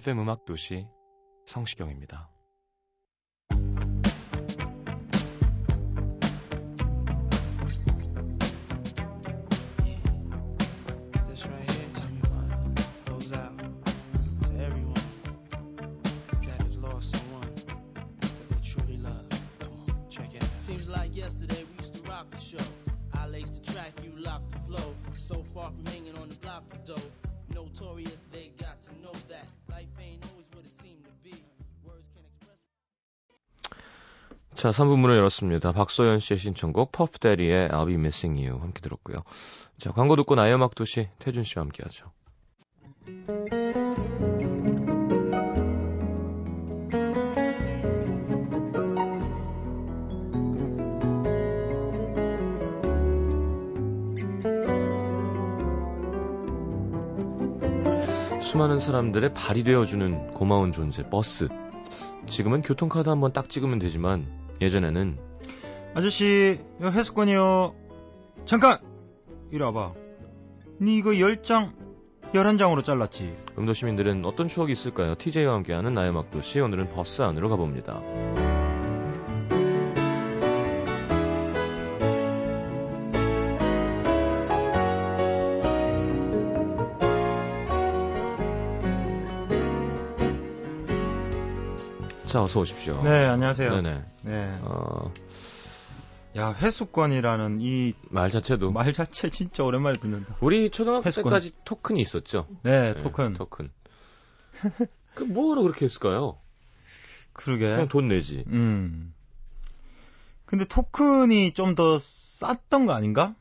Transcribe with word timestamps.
FM 0.00 0.18
음악 0.20 0.46
도시 0.46 0.88
성시경입니다. 1.44 2.30
자, 34.60 34.68
3부 34.68 34.98
문을 34.98 35.16
열었습니다. 35.16 35.72
박소연 35.72 36.18
씨의 36.18 36.36
신청곡 36.36 36.92
퍼프데리의 36.92 37.70
I'll 37.70 37.86
Be 37.86 37.94
Missing 37.94 38.46
You 38.46 38.60
함께 38.60 38.82
들었고요. 38.82 39.22
자, 39.78 39.90
광고 39.90 40.16
듣고 40.16 40.34
나의 40.34 40.54
음악 40.54 40.74
도시 40.74 41.08
태준 41.18 41.44
씨와 41.44 41.62
함께 41.62 41.82
하죠. 41.84 42.12
수많은 58.42 58.78
사람들의 58.78 59.32
발이 59.32 59.64
되어주는 59.64 60.34
고마운 60.34 60.72
존재, 60.72 61.08
버스. 61.08 61.48
지금은 62.28 62.60
교통카드 62.60 63.08
한번 63.08 63.32
딱 63.32 63.48
찍으면 63.48 63.78
되지만 63.78 64.40
예전에는 64.60 65.18
아저씨, 65.94 66.58
요 66.82 66.88
회수권이요. 66.88 67.74
잠깐! 68.44 68.78
이리 69.50 69.62
와봐. 69.62 69.92
니 70.80 70.96
이거 70.96 71.10
10장, 71.10 71.72
11장으로 72.32 72.84
잘랐지? 72.84 73.36
음도 73.58 73.72
시민들은 73.72 74.24
어떤 74.24 74.46
추억이 74.46 74.72
있을까요? 74.72 75.16
TJ와 75.16 75.54
함께하는 75.54 75.94
나의 75.94 76.12
막도시 76.12 76.60
오늘은 76.60 76.90
버스 76.92 77.22
안으로 77.22 77.48
가봅니다. 77.48 78.00
자, 92.30 92.42
어서 92.42 92.60
오십시오. 92.60 93.02
네, 93.02 93.26
안녕하세요. 93.26 93.80
네네. 93.80 94.04
네. 94.22 94.58
어, 94.62 95.12
야, 96.36 96.52
회수권이라는 96.54 97.58
이 97.60 97.92
말 98.10 98.30
자체도 98.30 98.70
말 98.70 98.92
자체 98.92 99.30
진짜 99.30 99.64
오랜만에 99.64 99.98
듣는다. 99.98 100.36
우리 100.40 100.70
초등학교 100.70 101.06
회수권. 101.06 101.30
때까지 101.30 101.52
토큰이 101.64 102.00
있었죠. 102.00 102.46
네, 102.62 102.94
네, 102.94 103.02
토큰. 103.02 103.34
토큰. 103.34 103.70
그 105.14 105.24
뭐하러 105.24 105.62
그렇게 105.62 105.86
했을까요? 105.86 106.38
그러게. 107.32 107.66
그냥 107.68 107.88
돈 107.88 108.06
내지. 108.08 108.44
음. 108.48 109.12
근데 110.46 110.64
토큰이 110.64 111.52
좀 111.52 111.74
더 111.74 111.98
쌌던 111.98 112.86
거 112.86 112.92
아닌가? 112.92 113.34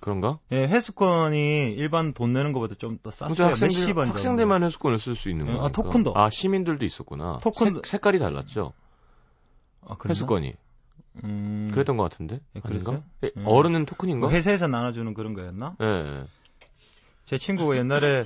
그런가? 0.00 0.38
예, 0.52 0.66
회수권이 0.66 1.72
일반 1.74 2.12
돈 2.12 2.32
내는 2.32 2.52
것보다 2.52 2.74
좀 2.74 2.98
더 3.02 3.10
쌌어요. 3.10 3.48
학생들. 3.50 4.08
학생들만 4.08 4.62
회수권을 4.64 4.98
쓸 4.98 5.14
수 5.14 5.30
있는 5.30 5.46
네, 5.46 5.52
거니까. 5.52 5.66
아, 5.66 5.68
토큰도. 5.70 6.12
아, 6.16 6.30
시민들도 6.30 6.84
있었구나. 6.84 7.38
토큰도- 7.42 7.84
색, 7.86 8.00
깔이 8.00 8.18
달랐죠. 8.18 8.72
아? 9.86 9.96
회수권이. 10.08 10.54
음. 11.24 11.70
그랬던 11.72 11.96
것 11.96 12.04
같은데. 12.04 12.40
예? 12.56 12.60
그랬어요? 12.60 13.02
예, 13.24 13.30
음. 13.36 13.44
어른은 13.46 13.84
토큰인가? 13.86 14.26
뭐 14.26 14.30
회사에서 14.34 14.66
나눠주는 14.68 15.12
그런 15.14 15.34
거였나? 15.34 15.76
예, 15.80 15.86
예. 15.86 16.24
제 17.24 17.36
친구가 17.38 17.76
옛날에 17.76 18.24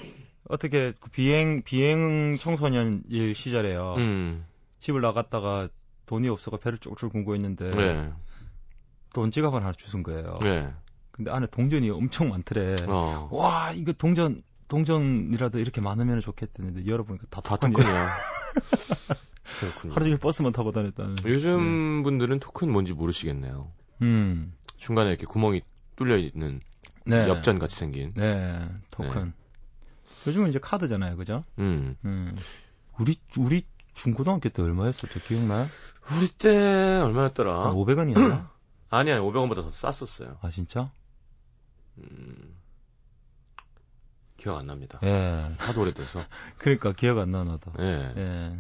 어떻게 0.48 0.92
그 1.00 1.10
비행 1.10 1.62
비행 1.62 2.36
청소년 2.38 3.02
일 3.08 3.34
시절에요. 3.34 3.94
음. 3.98 4.44
집을 4.80 5.00
나갔다가 5.00 5.68
돈이 6.06 6.28
없어가 6.28 6.58
배를 6.58 6.78
쫄쫄 6.78 7.08
굶고 7.08 7.34
있는데 7.36 7.66
예. 7.76 8.12
돈 9.14 9.30
지갑을 9.30 9.62
하나 9.62 9.72
주신 9.72 10.02
거예요. 10.02 10.34
예. 10.44 10.70
근데 11.14 11.30
안에 11.30 11.46
동전이 11.46 11.90
엄청 11.90 12.30
많더래. 12.30 12.76
어. 12.88 13.28
와 13.30 13.70
이거 13.70 13.92
동전 13.92 14.42
동전이라도 14.66 15.60
이렇게 15.60 15.80
많으면 15.80 16.20
좋겠다는데 16.20 16.90
열어보니까 16.90 17.26
다다 17.30 17.56
토큰이야. 17.56 17.76
토큰이야. 17.76 18.06
그렇군요. 19.60 19.94
하루 19.94 20.04
종일 20.06 20.18
버스만 20.18 20.52
타고 20.52 20.72
다녔다는. 20.72 21.16
요즘 21.26 22.02
분들은 22.02 22.40
토큰 22.40 22.68
뭔지 22.72 22.94
모르시겠네요. 22.94 23.70
음. 24.02 24.54
중간에 24.76 25.10
이렇게 25.10 25.24
구멍이 25.24 25.62
뚫려 25.94 26.16
있는 26.16 26.60
네. 27.06 27.28
엽전 27.28 27.60
같이 27.60 27.76
생긴. 27.76 28.12
네. 28.14 28.68
토큰. 28.90 29.34
요즘은 30.26 30.50
이제 30.50 30.58
카드잖아요, 30.58 31.16
그죠? 31.16 31.44
음. 31.60 31.96
음. 32.04 32.36
우리 32.98 33.16
우리 33.38 33.62
중고등학교 33.92 34.48
때 34.48 34.62
얼마였었죠? 34.62 35.20
기억나요? 35.20 35.68
우리 36.18 36.26
때 36.28 37.00
얼마였더라? 37.00 37.66
한 37.66 37.74
500원이었나? 37.74 38.48
아니 38.90 39.12
아니 39.12 39.20
500원보다 39.20 39.56
더 39.62 39.70
쌌었어요. 39.70 40.38
아 40.40 40.50
진짜? 40.50 40.90
음. 41.98 42.56
기억 44.36 44.58
안 44.58 44.66
납니다. 44.66 44.98
예. 45.02 45.54
하도 45.58 45.82
오래돼서. 45.82 46.20
그러니까 46.58 46.92
기억 46.92 47.18
안 47.18 47.30
나, 47.30 47.44
나도. 47.44 47.72
예. 47.80 48.12
예. 48.16 48.58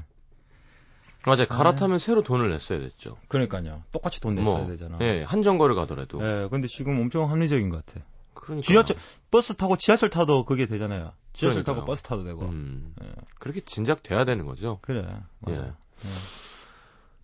맞아요. 1.26 1.46
갈아타면 1.48 1.98
새로 1.98 2.22
돈을 2.22 2.50
냈어야 2.50 2.78
됐죠. 2.78 3.16
그러니까요. 3.28 3.82
똑같이 3.92 4.20
돈 4.20 4.34
냈어야 4.34 4.58
뭐, 4.58 4.66
되잖아. 4.66 4.98
예, 5.00 5.22
한정거를 5.22 5.74
가더라도. 5.74 6.20
예, 6.22 6.48
근데 6.50 6.68
지금 6.68 7.00
엄청 7.00 7.30
합리적인 7.30 7.70
것 7.70 7.84
같아. 7.84 8.04
그러니까. 8.34 8.66
지하철, 8.66 8.96
버스 9.30 9.54
타고 9.54 9.76
지하철 9.76 10.10
타도 10.10 10.44
그게 10.44 10.66
되잖아요. 10.66 11.12
지하철 11.32 11.62
그러니까요. 11.62 11.76
타고 11.76 11.86
버스 11.86 12.02
타도 12.02 12.24
되고. 12.24 12.42
음, 12.46 12.94
예. 13.02 13.12
그렇게 13.38 13.60
진작 13.62 14.02
돼야 14.02 14.24
되는 14.26 14.44
거죠. 14.44 14.78
그래. 14.82 15.06
맞아. 15.40 15.64
예. 15.64 15.72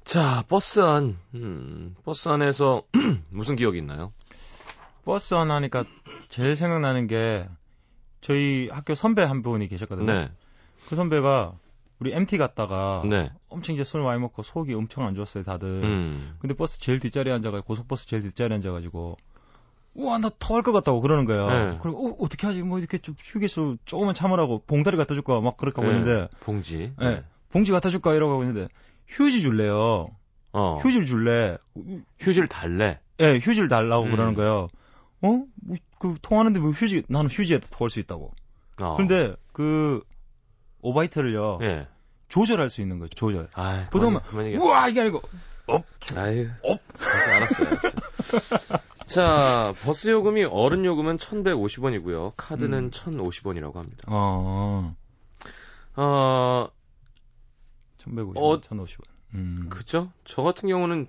자, 0.04 0.44
버스 0.48 0.80
안, 0.80 1.18
음, 1.34 1.94
버스 2.04 2.28
안에서 2.28 2.82
무슨 3.28 3.54
기억이 3.54 3.78
있나요? 3.78 4.12
버스 5.04 5.34
안 5.34 5.50
하니까 5.50 5.84
제일 6.30 6.56
생각나는 6.56 7.06
게 7.06 7.44
저희 8.20 8.68
학교 8.70 8.94
선배 8.94 9.22
한 9.22 9.42
분이 9.42 9.68
계셨거든요. 9.68 10.10
네, 10.10 10.30
그 10.88 10.94
선배가 10.94 11.52
우리 11.98 12.14
MT 12.14 12.38
갔다가 12.38 13.02
네, 13.04 13.30
엄청 13.48 13.74
이제 13.74 13.84
술 13.84 14.02
많이 14.02 14.20
먹고 14.20 14.42
속이 14.42 14.72
엄청 14.74 15.04
안 15.04 15.14
좋았어요, 15.14 15.44
다들. 15.44 15.68
음, 15.68 16.36
근데 16.38 16.54
버스 16.54 16.80
제일 16.80 17.00
뒷자리에 17.00 17.32
앉아가지고 17.32 17.66
고속버스 17.66 18.06
제일 18.06 18.22
뒷자리에 18.22 18.54
앉아가지고 18.54 19.16
우와 19.94 20.18
나 20.18 20.30
토할 20.38 20.62
것 20.62 20.72
같다고 20.72 21.00
그러는 21.00 21.24
거예요. 21.24 21.46
네. 21.48 21.78
그리고 21.82 22.10
어, 22.10 22.16
어떻게 22.20 22.46
하지 22.46 22.62
뭐 22.62 22.78
이렇게 22.78 22.98
좀 22.98 23.16
휴게소 23.18 23.76
조금만 23.84 24.14
참으라고 24.14 24.62
봉다리 24.66 24.96
갖다 24.96 25.14
줄까 25.14 25.40
막 25.40 25.56
그렇게 25.56 25.80
하고 25.80 25.92
네, 25.92 25.98
있는데 25.98 26.28
봉지. 26.40 26.92
네. 26.98 27.24
봉지 27.50 27.72
갖다 27.72 27.90
줄까 27.90 28.14
이러고 28.14 28.32
하고 28.32 28.44
있는데 28.44 28.68
휴지 29.08 29.42
줄래요. 29.42 30.08
어, 30.52 30.78
휴지를 30.80 31.06
줄래. 31.06 31.58
휴지를 32.20 32.46
달래. 32.46 33.00
예, 33.20 33.40
휴지를 33.42 33.68
달라고 33.68 34.06
음. 34.06 34.10
그러는 34.12 34.34
거예요. 34.34 34.68
어? 35.22 35.44
뭐, 35.54 35.76
그 35.98 36.16
통하는데 36.22 36.60
뭐 36.60 36.70
휴지 36.70 37.02
나는 37.08 37.30
휴지에다 37.30 37.66
토할 37.72 37.90
수 37.90 38.00
있다고. 38.00 38.32
어. 38.80 38.96
그런데 38.96 39.34
그 39.52 40.02
오바이트를요 40.80 41.58
예. 41.62 41.88
조절할 42.28 42.70
수 42.70 42.80
있는 42.80 42.98
거죠. 42.98 43.10
조절. 43.14 43.48
아, 43.54 43.88
얘기. 44.46 44.56
우와 44.56 44.88
이게 44.88 45.00
아니고 45.00 45.20
아유. 46.16 46.48
업. 46.64 46.80
알았어요, 47.36 47.68
알았어요. 47.68 48.80
자, 49.06 49.74
버스 49.82 50.10
요금이 50.10 50.44
어른 50.44 50.84
요금은 50.84 51.16
1,150원이고요. 51.16 52.32
카드는 52.36 52.78
음. 52.78 52.90
1,050원이라고 52.90 53.74
합니다. 53.74 54.04
어, 54.06 54.94
어, 55.96 56.68
1150원, 57.98 58.36
어, 58.36 58.60
1050원. 58.60 59.04
음. 59.34 59.66
그죠? 59.68 60.12
저 60.24 60.42
같은 60.42 60.68
경우는 60.68 61.08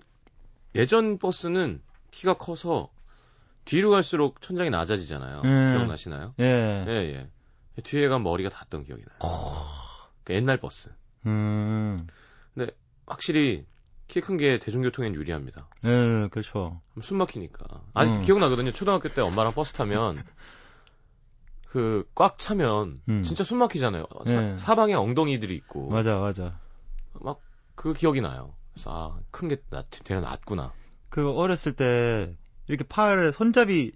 예전 0.76 1.18
버스는 1.18 1.82
키가 2.12 2.36
커서 2.36 2.90
뒤로 3.66 3.92
갈수록 3.92 4.42
천장이 4.42 4.70
낮아지잖아요. 4.70 5.42
음. 5.44 5.74
기억나시나요? 5.76 6.34
예. 6.40 6.86
예, 6.88 6.92
예. 7.16 7.82
뒤에 7.84 8.08
가면 8.08 8.24
머리가 8.24 8.50
닿던 8.50 8.84
기억이 8.84 9.04
나요. 9.04 9.32
그 10.24 10.34
옛날 10.34 10.58
버스. 10.58 10.90
음. 11.26 12.08
확실히 13.08 13.66
키 14.08 14.20
큰 14.22 14.38
게 14.38 14.58
대중교통엔 14.60 15.16
유리합니다. 15.16 15.68
예, 15.86 16.28
그렇죠. 16.32 16.82
숨 17.02 17.18
막히니까. 17.18 17.66
아직 17.94 18.14
음. 18.14 18.22
기억나거든요. 18.22 18.72
초등학교 18.72 19.10
때 19.10 19.22
엄마랑 19.22 19.54
버스 19.54 19.74
타면 19.74 20.24
그 21.68 22.06
꽉 22.16 22.38
차면 22.38 23.02
음. 23.08 23.24
진짜 23.24 23.44
숨 23.44 23.60
막히잖아요. 23.60 24.06
예. 24.28 24.58
사, 24.58 24.76
방에 24.76 24.94
엉덩이들이 24.94 25.56
있고 25.56 25.90
맞아, 25.90 26.20
맞아. 26.20 26.60
막 27.14 27.40
그 27.76 27.94
기억이 27.94 28.22
나요. 28.22 28.54
그래서 28.74 28.92
아, 28.92 29.20
큰 29.32 29.48
게 29.48 29.58
되게 30.04 30.20
낫구나. 30.20 30.72
그 31.10 31.32
어렸을 31.32 31.74
때 31.74 32.36
이렇게 32.72 32.86
팔에 32.86 33.32
손잡이에 33.32 33.92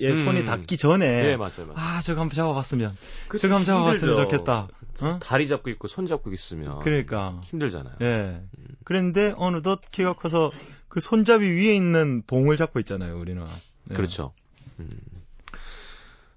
음. 0.00 0.24
손이 0.24 0.46
닿기 0.46 0.78
전에 0.78 1.06
예, 1.26 1.36
맞아요, 1.36 1.66
맞아요. 1.66 1.74
아, 1.76 2.00
저거 2.00 2.22
한번 2.22 2.34
잡아봤으면. 2.34 2.96
그치, 3.28 3.42
저거 3.42 3.56
한번 3.56 3.66
잡아봤으면 3.66 4.14
힘들죠. 4.14 4.30
좋겠다. 4.30 4.68
어? 5.02 5.18
다리 5.20 5.46
잡고 5.46 5.68
있고 5.70 5.88
손 5.88 6.06
잡고 6.06 6.32
있으면 6.32 6.78
그러니까. 6.80 7.38
힘들잖아요. 7.44 7.96
예. 8.00 8.42
그랬는데 8.84 9.34
어느덧 9.36 9.82
키가 9.90 10.14
커서 10.14 10.50
그 10.88 11.00
손잡이 11.00 11.46
위에 11.46 11.74
있는 11.76 12.22
봉을 12.26 12.56
잡고 12.56 12.80
있잖아요, 12.80 13.18
우리는. 13.20 13.46
예. 13.90 13.94
그렇죠. 13.94 14.32
음. 14.80 14.88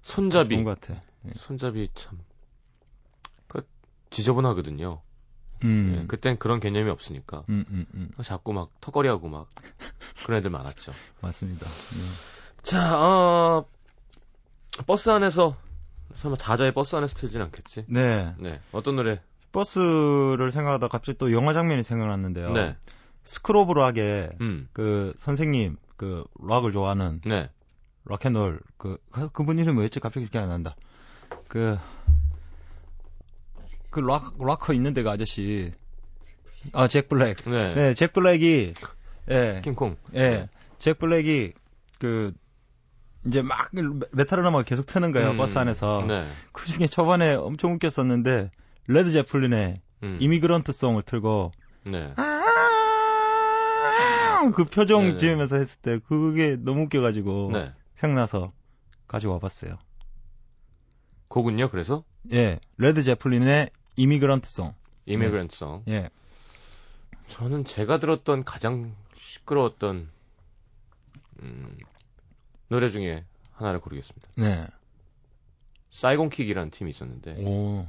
손잡이, 0.02 0.54
좋은 0.54 0.64
것 0.64 0.78
같아. 0.80 1.00
손잡이 1.36 1.88
참 1.94 2.18
그, 3.48 3.66
지저분하거든요. 4.10 5.00
음. 5.64 5.94
예, 6.02 6.06
그땐 6.06 6.38
그런 6.38 6.60
개념이 6.60 6.90
없으니까 6.90 7.42
음, 7.48 7.64
음, 7.70 7.86
음. 7.94 8.10
자꾸 8.22 8.52
막 8.52 8.70
턱걸이하고 8.80 9.28
막 9.28 9.48
그런 10.24 10.38
애들 10.38 10.50
많았죠. 10.50 10.92
맞습니다. 11.20 11.66
예. 11.66 12.62
자, 12.62 12.98
어, 13.00 13.64
버스 14.86 15.10
안에서 15.10 15.56
설마 16.14 16.36
자자의 16.36 16.72
버스 16.72 16.94
안에서 16.96 17.16
틀진 17.16 17.40
않겠지? 17.42 17.84
네. 17.88 18.34
네, 18.38 18.60
어떤 18.72 18.96
노래? 18.96 19.20
버스를 19.52 20.50
생각하다 20.50 20.88
갑자기 20.88 21.18
또 21.18 21.32
영화 21.32 21.52
장면이 21.52 21.82
생각났는데요. 21.82 22.52
네, 22.52 22.76
School 23.24 23.69
of 23.69 23.85
Rock의 23.85 24.30
음, 24.40 24.68
그 24.72 25.12
선생님 25.18 25.76
그 25.96 26.24
락을 26.46 26.72
좋아하는 26.72 27.20
네, 27.26 27.50
락앤롤 28.06 28.60
그 28.78 28.96
그- 29.10 29.28
그분 29.30 29.58
이름이 29.58 29.74
뭐였지 29.74 30.00
갑자기 30.00 30.26
기억이 30.28 30.42
안 30.44 30.48
난다. 30.48 30.74
그 31.48 31.78
그 33.92 34.00
락, 34.00 34.32
락커 34.40 34.72
있는 34.72 34.94
데가 34.94 35.12
아저씨. 35.12 35.72
아, 36.72 36.88
잭 36.88 37.08
블랙. 37.08 37.36
네, 37.44 37.74
네, 37.74 37.94
잭 37.94 38.12
블랙이 38.12 38.72
예. 39.30 39.60
킹콩. 39.62 39.96
예. 40.16 40.48
잭 40.78 40.98
블랙이 40.98 41.52
그 42.00 42.32
이제 43.26 43.42
막 43.42 43.70
메탈 44.14 44.40
음악을 44.40 44.64
계속 44.64 44.86
트는 44.86 45.12
거예요. 45.12 45.32
음, 45.32 45.36
버스 45.36 45.58
안에서. 45.58 46.04
네, 46.08 46.26
그 46.52 46.66
중에 46.66 46.86
초반에 46.86 47.34
엄청 47.34 47.74
웃겼었는데 47.74 48.50
레드 48.88 49.10
제플린의 49.10 49.80
음, 50.02 50.18
Immigrant 50.20 50.72
Song을 50.72 51.02
틀고 51.02 51.52
네, 51.84 52.14
그 54.56 54.64
표정 54.64 55.02
네네. 55.02 55.16
지으면서 55.16 55.56
했을 55.56 55.80
때 55.82 55.98
그게 55.98 56.56
너무 56.58 56.84
웃겨가지고 56.84 57.50
네. 57.52 57.72
생각나서 57.94 58.52
가지고 59.06 59.34
와봤어요. 59.34 59.76
곡은요? 61.28 61.68
그래서 61.68 62.04
예, 62.32 62.58
레드 62.78 63.02
제플린의 63.02 63.70
Immigrant 63.96 64.48
Song. 64.48 64.74
Immigrant 65.06 65.56
Song. 65.56 65.84
예, 65.88 66.10
저는 67.28 67.64
제가 67.64 67.98
들었던 67.98 68.44
가장 68.44 68.94
시끄러웠던 69.16 70.10
음, 71.42 71.76
노래 72.68 72.88
중에 72.88 73.24
하나를 73.52 73.80
고르겠습니다. 73.80 74.28
네. 74.36 74.66
사이곤킥이라는 75.90 76.70
팀이 76.70 76.90
있었는데 76.90 77.36
오, 77.44 77.86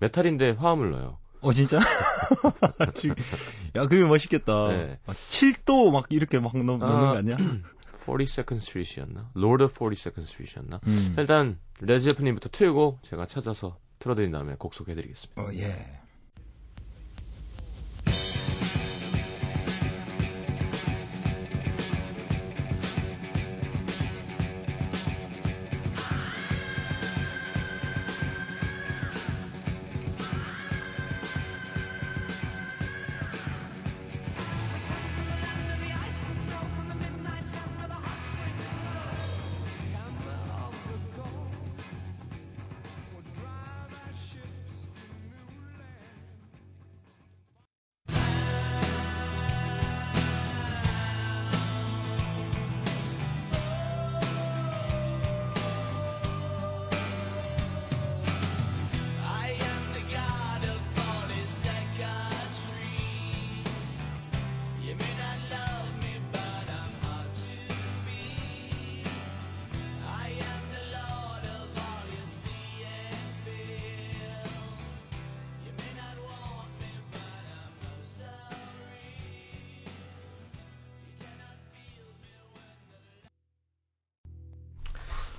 메탈인데 0.00 0.50
화음을 0.52 0.90
넣어요. 0.92 1.18
어 1.40 1.52
진짜? 1.52 1.78
야, 3.76 3.86
그게 3.86 4.04
멋있겠다. 4.04 4.68
네. 4.68 4.98
막 5.06 5.14
7도 5.14 5.92
막 5.92 6.06
이렇게 6.10 6.40
막 6.40 6.56
넣, 6.64 6.74
아, 6.74 6.78
거 6.78 7.16
아니야? 7.16 7.36
42nd 8.06 8.56
Street이었나? 8.56 9.30
Lord 9.36 9.64
of 9.64 9.74
42nd 9.74 10.22
Street이었나? 10.22 10.80
음. 10.86 11.14
일단 11.18 11.58
레드제프님부터 11.80 12.48
틀고 12.50 13.00
제가 13.02 13.26
찾아서 13.26 13.78
틀어드린 13.98 14.30
다음에 14.30 14.54
곡 14.58 14.74
소개해드리겠습니다. 14.74 15.42
어, 15.42 15.50
예. 15.54 16.00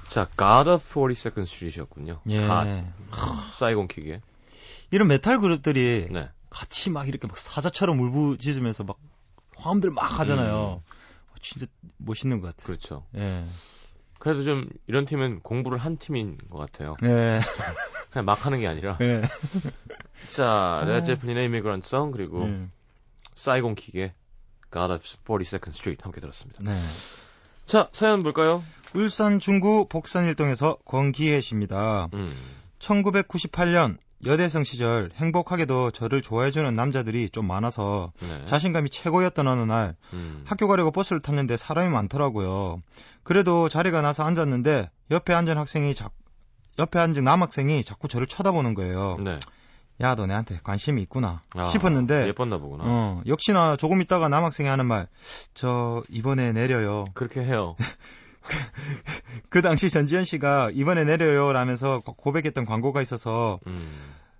자, 0.10 0.28
God 0.36 0.70
of 0.72 0.84
42nd 0.92 1.44
Street이었군요. 1.44 2.22
예. 2.32 2.48
사이곤킥의. 3.52 4.22
이런 4.90 5.08
메탈 5.08 5.40
그룹들이 5.40 6.08
네. 6.10 6.30
같이 6.50 6.90
막 6.90 7.08
이렇게 7.08 7.28
막 7.28 7.38
사자처럼 7.38 8.00
울부짖으면서 8.00 8.84
막 8.86 8.98
화음들 9.56 9.92
막 9.92 10.20
하잖아요. 10.20 10.56
어, 10.56 10.82
진짜 11.44 11.68
멋있는 11.98 12.42
것 12.42 12.48
같아요. 12.48 12.66
그렇죠. 12.66 13.06
예. 13.16 13.46
그래도 14.18 14.44
좀 14.44 14.68
이런 14.88 15.06
팀은 15.06 15.42
공부를 15.42 15.78
한 15.78 15.98
팀인 15.98 16.40
것 16.50 16.58
같아요. 16.58 16.96
예. 17.04 17.40
그냥 18.10 18.26
막 18.26 18.46
하는 18.48 18.60
게 18.60 18.68
아니라. 18.68 18.98
예. 19.02 19.22
자, 20.28 20.84
레드제플린의 20.88 21.46
Immigrant 21.46 21.91
Song 21.91 22.12
그리고 22.12 22.48
예. 22.48 22.68
사이곤킥의 23.36 24.14
God 24.74 24.92
of 24.92 25.04
42nd 25.04 25.70
Street 25.70 26.00
함께 26.02 26.20
들었습니다. 26.20 26.64
네. 26.64 26.76
자, 27.68 27.88
사연 27.92 28.18
볼까요? 28.24 28.64
울산 28.96 29.40
중구 29.40 29.88
복산일동에서 29.90 30.78
권기혜 30.86 31.42
씨입니다. 31.42 32.10
음, 32.14 32.36
1998년 32.80 33.98
여대생 34.26 34.64
시절 34.64 35.12
행복하게도 35.16 35.92
저를 35.92 36.22
좋아해주는 36.22 36.74
남자들이 36.74 37.30
좀 37.30 37.48
많아서 37.48 38.12
네. 38.20 38.46
자신감이 38.46 38.90
최고였던 38.90 39.48
어느 39.48 39.62
날 39.62 39.96
음, 40.14 40.44
학교 40.46 40.68
가려고 40.68 40.92
버스를 40.92 41.22
탔는데 41.22 41.56
사람이 41.56 41.90
많더라고요. 41.90 42.82
그래도 43.24 43.70
자리가 43.70 44.02
나서 44.02 44.24
앉았는데 44.24 44.90
옆에 45.12 45.34
앉은 45.34 45.58
학생이 45.58 45.94
자, 45.94 46.10
옆에 46.80 47.00
앉은 47.00 47.24
남학생이 47.24 47.84
자꾸 47.84 48.08
저를 48.08 48.28
쳐다보는 48.28 48.74
거예요. 48.74 49.18
네. 49.24 49.40
야, 50.02 50.16
너 50.16 50.26
내한테 50.28 50.60
관심이 50.64 51.02
있구나 51.02 51.42
아, 51.56 51.66
싶었는데 51.66 52.28
예뻤나 52.30 52.58
보구나. 52.58 52.84
어, 52.88 53.22
역시나 53.28 53.76
조금 53.76 54.02
있다가 54.02 54.30
남학생이 54.30 54.68
하는 54.70 54.86
말, 54.86 55.08
저 55.54 56.04
이번에 56.10 56.54
내려요. 56.54 57.06
그렇게 57.14 57.42
해요. 57.42 57.76
그 59.50 59.62
당시 59.62 59.90
전지현 59.90 60.24
씨가 60.24 60.72
이번에 60.74 61.04
내려요 61.04 61.52
라면서 61.54 62.00
고백했던 62.00 62.66
광고가 62.66 63.02
있어서 63.02 63.60
음, 63.68 63.90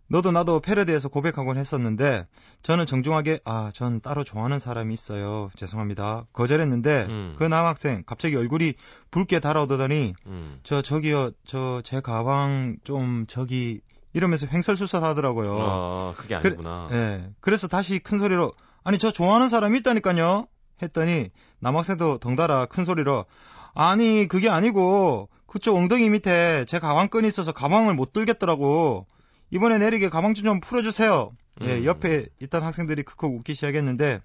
너도 0.08 0.32
나도 0.32 0.60
패러디에서 0.60 1.10
고백하곤 1.10 1.58
했었는데 1.58 2.26
저는 2.64 2.86
정중하게 2.88 3.40
아, 3.46 3.70
전 3.74 4.02
따로 4.02 4.24
좋아하는 4.24 4.58
사람이 4.60 4.92
있어요. 4.94 5.50
죄송합니다. 5.56 6.26
거절했는데 6.34 7.06
음. 7.10 7.36
그 7.38 7.44
남학생 7.44 8.04
갑자기 8.06 8.36
얼굴이 8.36 8.74
붉게 9.12 9.40
달아오더니 9.40 10.14
음. 10.26 10.60
저 10.64 10.82
저기요 10.82 11.32
저 11.46 11.82
제 11.84 12.02
가방 12.02 12.78
좀 12.84 13.26
저기 13.28 13.82
이러면서 14.14 14.48
횡설수설하더라고요. 14.48 15.58
아, 15.62 16.14
그게 16.18 16.36
아니구나. 16.36 16.90
예. 16.92 17.30
그래서 17.40 17.68
다시 17.68 18.00
큰 18.00 18.18
소리로 18.18 18.54
아니 18.84 18.98
저 18.98 19.12
좋아하는 19.12 19.50
사람이 19.50 19.78
있다니까요. 19.80 20.48
했더니 20.82 21.30
남학생도 21.60 22.18
덩달아 22.20 22.66
큰 22.66 22.84
소리로 22.86 23.26
아니 23.74 24.28
그게 24.28 24.50
아니고 24.50 25.30
그쪽 25.48 25.76
엉덩이 25.78 26.10
밑에 26.10 26.66
제 26.66 26.80
가방끈이 26.80 27.28
있어서 27.28 27.52
가방을 27.52 27.94
못 27.94 28.14
들겠더라고. 28.14 29.06
이번에 29.52 29.78
내리게 29.80 30.10
가방 30.10 30.34
좀 30.36 30.46
좀 30.46 30.60
풀어주세요. 30.60 31.32
예, 31.62 31.78
음. 31.80 31.86
옆에 31.86 32.28
있던 32.42 32.62
학생들이 32.64 33.04
크크 33.04 33.26
웃기 33.28 33.56
시작했는데 33.56 34.22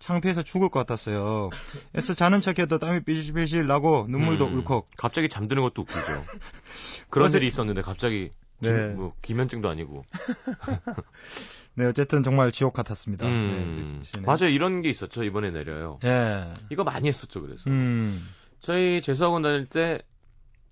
창피해서 0.00 0.42
죽을 0.42 0.68
것 0.68 0.80
같았어요. 0.80 1.48
애써 1.96 2.12
자는 2.14 2.40
척해도 2.40 2.78
땀이 2.78 3.04
삐실삐실 3.04 3.66
나고 3.66 4.06
눈물도 4.10 4.46
음. 4.46 4.54
울컥. 4.58 4.88
갑자기 4.96 5.28
잠드는 5.28 5.62
것도 5.62 5.82
웃기죠. 5.82 6.00
그런 7.08 7.26
어제- 7.28 7.38
일이 7.38 7.46
있었는데 7.46 7.80
갑자기 7.82 8.30
김, 8.62 8.74
네. 8.76 8.88
뭐 8.88 9.14
기면증도 9.22 9.68
아니고. 9.68 10.04
네, 11.76 11.86
어쨌든 11.86 12.22
정말 12.22 12.52
지옥 12.52 12.72
같았습니다. 12.72 13.26
음. 13.26 14.00
네, 14.02 14.08
시네. 14.10 14.26
맞아요. 14.26 14.46
이런 14.52 14.80
게 14.80 14.90
있었죠. 14.90 15.24
이번에 15.24 15.50
내려요. 15.50 15.98
예. 16.04 16.44
이거 16.70 16.84
많이 16.84 17.08
했었죠. 17.08 17.40
그래서. 17.40 17.68
음. 17.70 18.20
저희 18.64 19.02
재수학원 19.02 19.42
다닐 19.42 19.66
때 19.66 20.00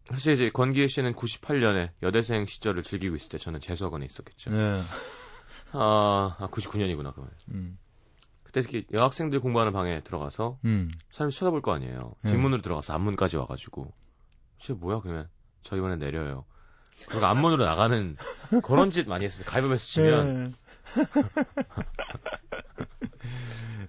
사실 0.06 0.32
이제 0.32 0.48
권기혜 0.48 0.86
씨는 0.86 1.12
98년에 1.12 1.90
여대생 2.02 2.46
시절을 2.46 2.84
즐기고 2.84 3.16
있을 3.16 3.28
때 3.28 3.36
저는 3.36 3.60
재수학원에 3.60 4.06
있었겠죠. 4.06 4.50
예. 4.50 4.80
아, 5.72 6.36
아 6.38 6.48
99년이구나 6.50 7.12
그러면. 7.12 7.30
음. 7.50 7.78
그때 8.44 8.60
이렇게 8.60 8.86
여학생들 8.94 9.40
공부하는 9.40 9.74
방에 9.74 10.00
들어가서 10.00 10.58
음. 10.64 10.90
사람이 11.10 11.32
쳐다볼 11.34 11.60
거 11.60 11.74
아니에요. 11.74 12.14
네. 12.22 12.30
뒷문으로 12.30 12.62
들어가서 12.62 12.94
앞문까지 12.94 13.36
와가지고 13.36 13.92
쟤 14.58 14.72
뭐야 14.72 15.00
그러면 15.00 15.28
저 15.62 15.76
이번에 15.76 15.96
내려요. 15.96 16.46
그리고 17.08 17.26
앞문으로 17.26 17.62
나가는 17.62 18.16
그런 18.64 18.88
짓 18.88 19.06
많이 19.06 19.26
했습니다. 19.26 19.50
가위바위보에서 19.50 19.84
치면 19.84 20.54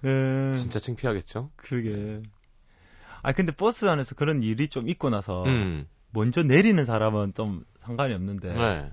예. 0.04 0.50
예. 0.50 0.54
진짜 0.56 0.78
창피하겠죠. 0.78 1.52
그러게. 1.56 2.20
아 3.24 3.32
근데 3.32 3.52
버스 3.52 3.86
안에서 3.86 4.14
그런 4.14 4.42
일이 4.42 4.68
좀 4.68 4.88
있고 4.88 5.10
나서 5.10 5.42
음, 5.44 5.86
먼저 6.12 6.42
내리는 6.42 6.84
사람은 6.84 7.34
좀 7.34 7.64
상관이 7.80 8.14
없는데 8.14 8.52
네. 8.54 8.92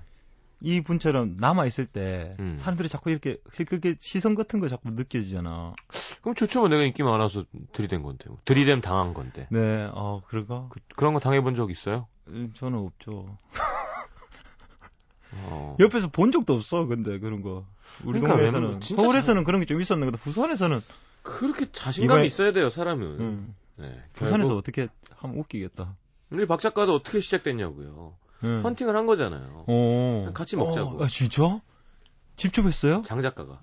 이 0.64 0.80
분처럼 0.80 1.36
남아 1.38 1.66
있을 1.66 1.86
때 1.86 2.30
음. 2.40 2.56
사람들이 2.56 2.88
자꾸 2.88 3.10
이렇게 3.10 3.36
그렇게 3.66 3.94
시선 4.00 4.34
같은 4.34 4.58
거 4.60 4.68
자꾸 4.68 4.90
느껴지잖아. 4.90 5.74
그럼 6.22 6.34
좋죠. 6.34 6.60
뭐 6.60 6.68
내가 6.68 6.82
인기 6.82 7.02
많아서 7.02 7.44
들이댄 7.72 8.02
건데. 8.02 8.24
뭐. 8.28 8.38
들이댐 8.44 8.80
당한 8.80 9.12
건데. 9.12 9.46
네, 9.50 9.88
어 9.92 10.22
그런가? 10.28 10.66
그, 10.70 10.80
그런 10.96 11.14
거 11.14 11.20
당해본 11.20 11.54
적 11.56 11.70
있어요? 11.70 12.06
음, 12.28 12.52
저는 12.54 12.78
없죠. 12.78 13.36
어. 15.34 15.76
옆에서 15.80 16.08
본 16.08 16.30
적도 16.30 16.54
없어. 16.54 16.86
근데 16.86 17.18
그런 17.18 17.42
거. 17.42 17.66
우리 18.04 18.20
그러니까 18.20 18.34
동네에서는 18.34 18.80
서울에서는 18.82 19.44
그런 19.44 19.60
게 19.60 19.66
좀 19.66 19.80
있었는데 19.80 20.16
부산에서는 20.18 20.80
그렇게 21.22 21.70
자신감이 21.72 22.22
이번에- 22.22 22.26
있어야 22.26 22.52
돼요, 22.52 22.68
사람은. 22.68 23.06
음, 23.20 23.54
네. 23.82 24.02
부산에서 24.12 24.56
어떻게 24.56 24.88
하면 25.16 25.38
웃기겠다. 25.38 25.96
우리 26.30 26.46
박 26.46 26.60
작가도 26.60 26.94
어떻게 26.94 27.20
시작됐냐고요. 27.20 28.14
음. 28.44 28.62
헌팅을 28.64 28.96
한 28.96 29.06
거잖아요. 29.06 29.58
어. 29.66 30.30
같이 30.34 30.56
먹자고. 30.56 31.00
어, 31.00 31.04
아, 31.04 31.06
진짜? 31.06 31.60
직접 32.36 32.64
했어요? 32.64 33.02
장 33.04 33.20
작가가. 33.20 33.60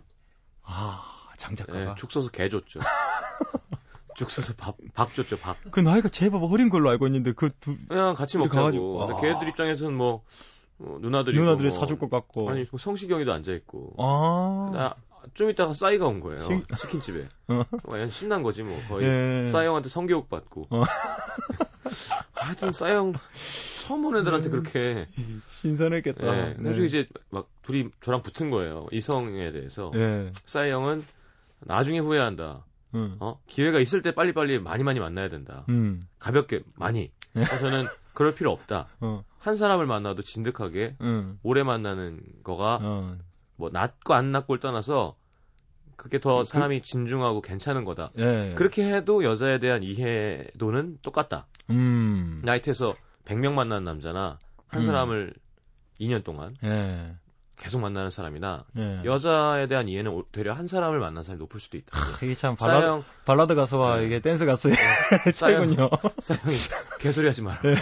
아, 0.64 1.04
장 1.38 1.56
작가가. 1.56 1.92
예, 1.92 1.96
죽 1.96 2.12
써서 2.12 2.30
개 2.30 2.48
줬죠. 2.50 2.80
죽 4.16 4.30
써서 4.30 4.54
밥, 4.58 4.76
밥 4.94 5.14
줬죠, 5.14 5.38
밥. 5.40 5.58
그 5.72 5.80
나이가 5.80 6.10
제법 6.10 6.44
어린 6.44 6.70
걸로 6.70 6.90
알고 6.90 7.08
있는데 7.08 7.32
그 7.32 7.50
두, 7.60 7.78
그냥 7.88 8.14
같이 8.14 8.38
먹자고. 8.38 8.56
가가지고, 8.56 8.98
근데 9.00 9.14
와. 9.14 9.22
걔들 9.22 9.48
입장에서는 9.48 9.96
뭐, 9.96 10.24
뭐 10.78 11.00
누나들이 11.00 11.40
누나들이 11.40 11.72
사줄 11.72 11.98
것 11.98 12.10
같고. 12.10 12.50
아니 12.50 12.66
뭐 12.70 12.78
성시경이도 12.78 13.32
앉아 13.34 13.54
있고. 13.54 13.96
아. 13.98 14.72
나 14.74 14.96
좀 15.34 15.50
이따가 15.50 15.74
싸이가 15.74 16.06
온 16.08 16.20
거예요. 16.20 16.46
신- 16.46 16.66
치킨집에. 16.78 17.28
어. 17.50 17.64
완전 17.86 18.10
신난 18.10 18.44
거지 18.44 18.64
뭐 18.64 18.78
거의. 18.88 19.06
예. 19.08 19.48
싸이 19.48 19.66
형한테 19.68 19.90
성교육 19.90 20.30
받고. 20.30 20.68
어. 20.70 20.84
하여튼 22.34 22.72
싸이 22.72 22.94
형 22.94 23.14
처음 23.88 24.02
본 24.04 24.18
애들한테 24.18 24.50
그렇게. 24.50 25.08
신선했겠다. 25.48 26.38
예. 26.38 26.54
나중에 26.60 26.86
이제 26.88 27.08
막 27.30 27.48
둘이 27.62 27.90
저랑 28.02 28.22
붙은 28.22 28.50
거예요. 28.50 28.88
이성에 28.92 29.52
대해서. 29.52 29.92
예. 29.96 30.32
싸이 30.46 30.70
형은 30.72 31.06
나중에 31.62 32.00
후회한다. 32.00 32.66
응. 32.96 33.18
어? 33.20 33.40
기회가 33.46 33.80
있을 33.80 34.02
때 34.02 34.14
빨리빨리 34.14 34.60
많이 34.60 34.84
많이 34.84 35.00
만나야 35.00 35.30
된다. 35.30 35.66
음. 35.70 36.02
가볍게 36.18 36.62
많이. 36.76 37.08
예. 37.36 37.44
저는 37.44 37.86
그럴 38.14 38.34
필요 38.34 38.52
없다. 38.52 38.88
어. 39.02 39.24
한 39.38 39.56
사람을 39.56 39.86
만나도 39.86 40.22
진득하게 40.24 40.96
응. 41.02 41.38
오래 41.44 41.64
만나는 41.64 42.20
거가 42.44 42.80
어. 42.82 43.18
뭐 43.60 43.70
낫고 43.72 44.14
안 44.14 44.32
낫고를 44.32 44.62
떠나서 44.62 45.18
그게 45.98 46.18
더 46.18 46.46
사람이 46.46 46.82
진중하고 46.82 47.42
괜찮은 47.42 47.84
거다. 47.84 48.12
예. 48.18 48.54
그렇게 48.56 48.90
해도 48.90 49.26
여자에 49.26 49.60
대한 49.60 49.84
이해도는 49.84 51.00
똑같다. 51.02 51.46
음. 51.70 52.42
나이트에서 52.46 52.96
100명 53.26 53.52
만나는 53.52 53.84
남자나 53.84 54.40
한 54.70 54.82
음. 54.82 54.86
사람을 54.86 55.34
2년 56.00 56.24
동안 56.24 56.56
예. 56.64 57.16
계속 57.58 57.82
만나는 57.82 58.12
사람이나 58.12 58.64
예. 58.78 59.02
여자에 59.04 59.68
대한 59.68 59.90
이해는 59.90 60.10
오- 60.12 60.24
되려 60.32 60.54
한 60.54 60.66
사람을 60.68 61.00
만난 61.00 61.26
사람이 61.26 61.40
높을 61.40 61.60
수도 61.60 61.78
있다. 61.78 61.98
이게 62.24 62.34
참 62.36 62.56
발라드, 62.56 62.80
싸이 62.82 62.90
형, 62.90 63.04
발라드 63.26 63.56
가수와 63.56 63.98
네. 63.98 64.06
이게 64.06 64.20
댄스 64.22 64.46
가수의 64.46 64.76
싸영, 65.34 65.34
차이군요. 65.36 65.90
싸이 66.22 66.34
형이 66.34 66.56
개소리 67.02 67.28
하지 67.28 67.42
마라. 67.42 67.60
네. 67.62 67.76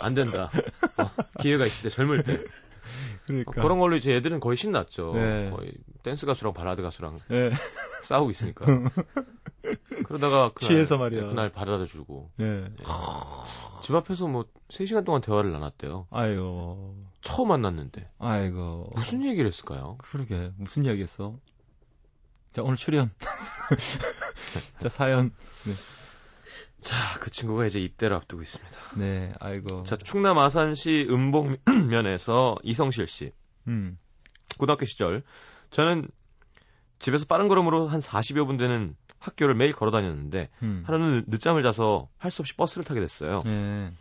안 0.00 0.14
된다. 0.14 0.50
어, 0.96 1.10
기회가 1.40 1.66
있을 1.66 1.90
때 1.90 1.94
젊을 1.94 2.22
때. 2.22 2.42
그러니까. 3.30 3.60
어, 3.60 3.62
그런 3.62 3.78
걸로 3.78 3.96
이제 3.96 4.14
애들은 4.16 4.40
거의 4.40 4.56
신났죠. 4.56 5.12
네. 5.14 5.50
거의 5.50 5.72
댄스 6.02 6.26
가수랑 6.26 6.54
발라드 6.54 6.82
가수랑 6.82 7.18
예. 7.30 7.50
싸우고 8.02 8.30
있으니까. 8.30 8.66
그러다가 10.06 10.50
그날, 10.52 10.68
취해서 10.68 10.98
말이야. 10.98 11.28
그날 11.28 11.50
바래다 11.50 11.84
주고 11.84 12.30
예. 12.40 12.64
집 13.82 13.94
앞에서 13.94 14.26
뭐 14.26 14.46
3시간 14.68 15.04
동안 15.04 15.20
대화를 15.20 15.52
나눴대요. 15.52 16.06
아이고. 16.10 16.96
처음 17.22 17.48
만났는데 17.48 18.10
아이고. 18.18 18.90
무슨 18.94 19.24
얘기를 19.24 19.46
했을까요? 19.46 19.98
그러게. 19.98 20.52
무슨 20.56 20.84
이야기 20.84 21.02
했어? 21.02 21.38
자, 22.52 22.62
오늘 22.62 22.76
출연. 22.76 23.10
자, 24.80 24.88
사연. 24.88 25.32
자, 26.80 27.18
그 27.20 27.30
친구가 27.30 27.66
이제 27.66 27.80
입대를 27.80 28.16
앞두고 28.16 28.42
있습니다. 28.42 28.78
네, 28.96 29.32
아이고. 29.38 29.82
자, 29.84 29.96
충남 29.96 30.38
아산시 30.38 31.06
음봉면에서 31.10 32.56
이성실 32.64 33.06
씨. 33.06 33.32
음. 33.68 33.98
고등학교 34.58 34.84
시절 34.86 35.22
저는 35.70 36.08
집에서 36.98 37.24
빠른 37.26 37.48
걸음으로 37.48 37.86
한 37.88 38.00
40여 38.00 38.46
분 38.46 38.56
되는 38.56 38.96
학교를 39.18 39.54
매일 39.54 39.72
걸어 39.72 39.90
다녔는데 39.90 40.48
음. 40.62 40.82
하루는 40.86 41.24
늦잠을 41.28 41.62
자서 41.62 42.08
할 42.18 42.30
수 42.30 42.42
없이 42.42 42.54
버스를 42.56 42.84
타게 42.84 43.00
됐어요. 43.00 43.42
예. 43.46 43.92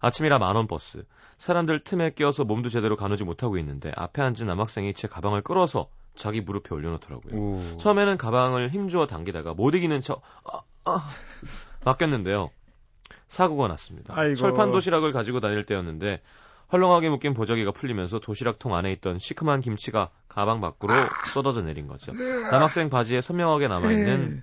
아침이라 0.00 0.38
만원 0.38 0.66
버스. 0.68 1.04
사람들 1.36 1.80
틈에 1.80 2.10
끼어서 2.10 2.44
몸도 2.44 2.68
제대로 2.68 2.96
가누지 2.96 3.24
못하고 3.24 3.58
있는데 3.58 3.92
앞에 3.96 4.22
앉은 4.22 4.46
남학생이 4.46 4.94
제 4.94 5.08
가방을 5.08 5.42
끌어서 5.42 5.88
자기 6.14 6.40
무릎에 6.40 6.74
올려놓더라고요. 6.74 7.34
오. 7.34 7.76
처음에는 7.78 8.16
가방을 8.16 8.70
힘주어 8.70 9.06
당기다가 9.06 9.54
못 9.54 9.74
이기는 9.74 10.00
척 10.00 10.22
아, 10.44 10.60
아, 10.84 11.08
맡겼는데요. 11.88 12.50
사고가 13.28 13.68
났습니다. 13.68 14.14
아이고. 14.16 14.36
철판 14.36 14.72
도시락을 14.72 15.12
가지고 15.12 15.40
다닐 15.40 15.64
때였는데 15.64 16.22
헐렁하게 16.72 17.08
묶인 17.08 17.34
보자기가 17.34 17.72
풀리면서 17.72 18.18
도시락통 18.20 18.74
안에 18.74 18.92
있던 18.92 19.18
시큼한 19.18 19.60
김치가 19.60 20.10
가방 20.28 20.60
밖으로 20.60 20.92
쏟아져 21.32 21.62
내린 21.62 21.86
거죠. 21.86 22.12
남학생 22.50 22.90
바지에 22.90 23.20
선명하게 23.20 23.68
남아있는 23.68 24.42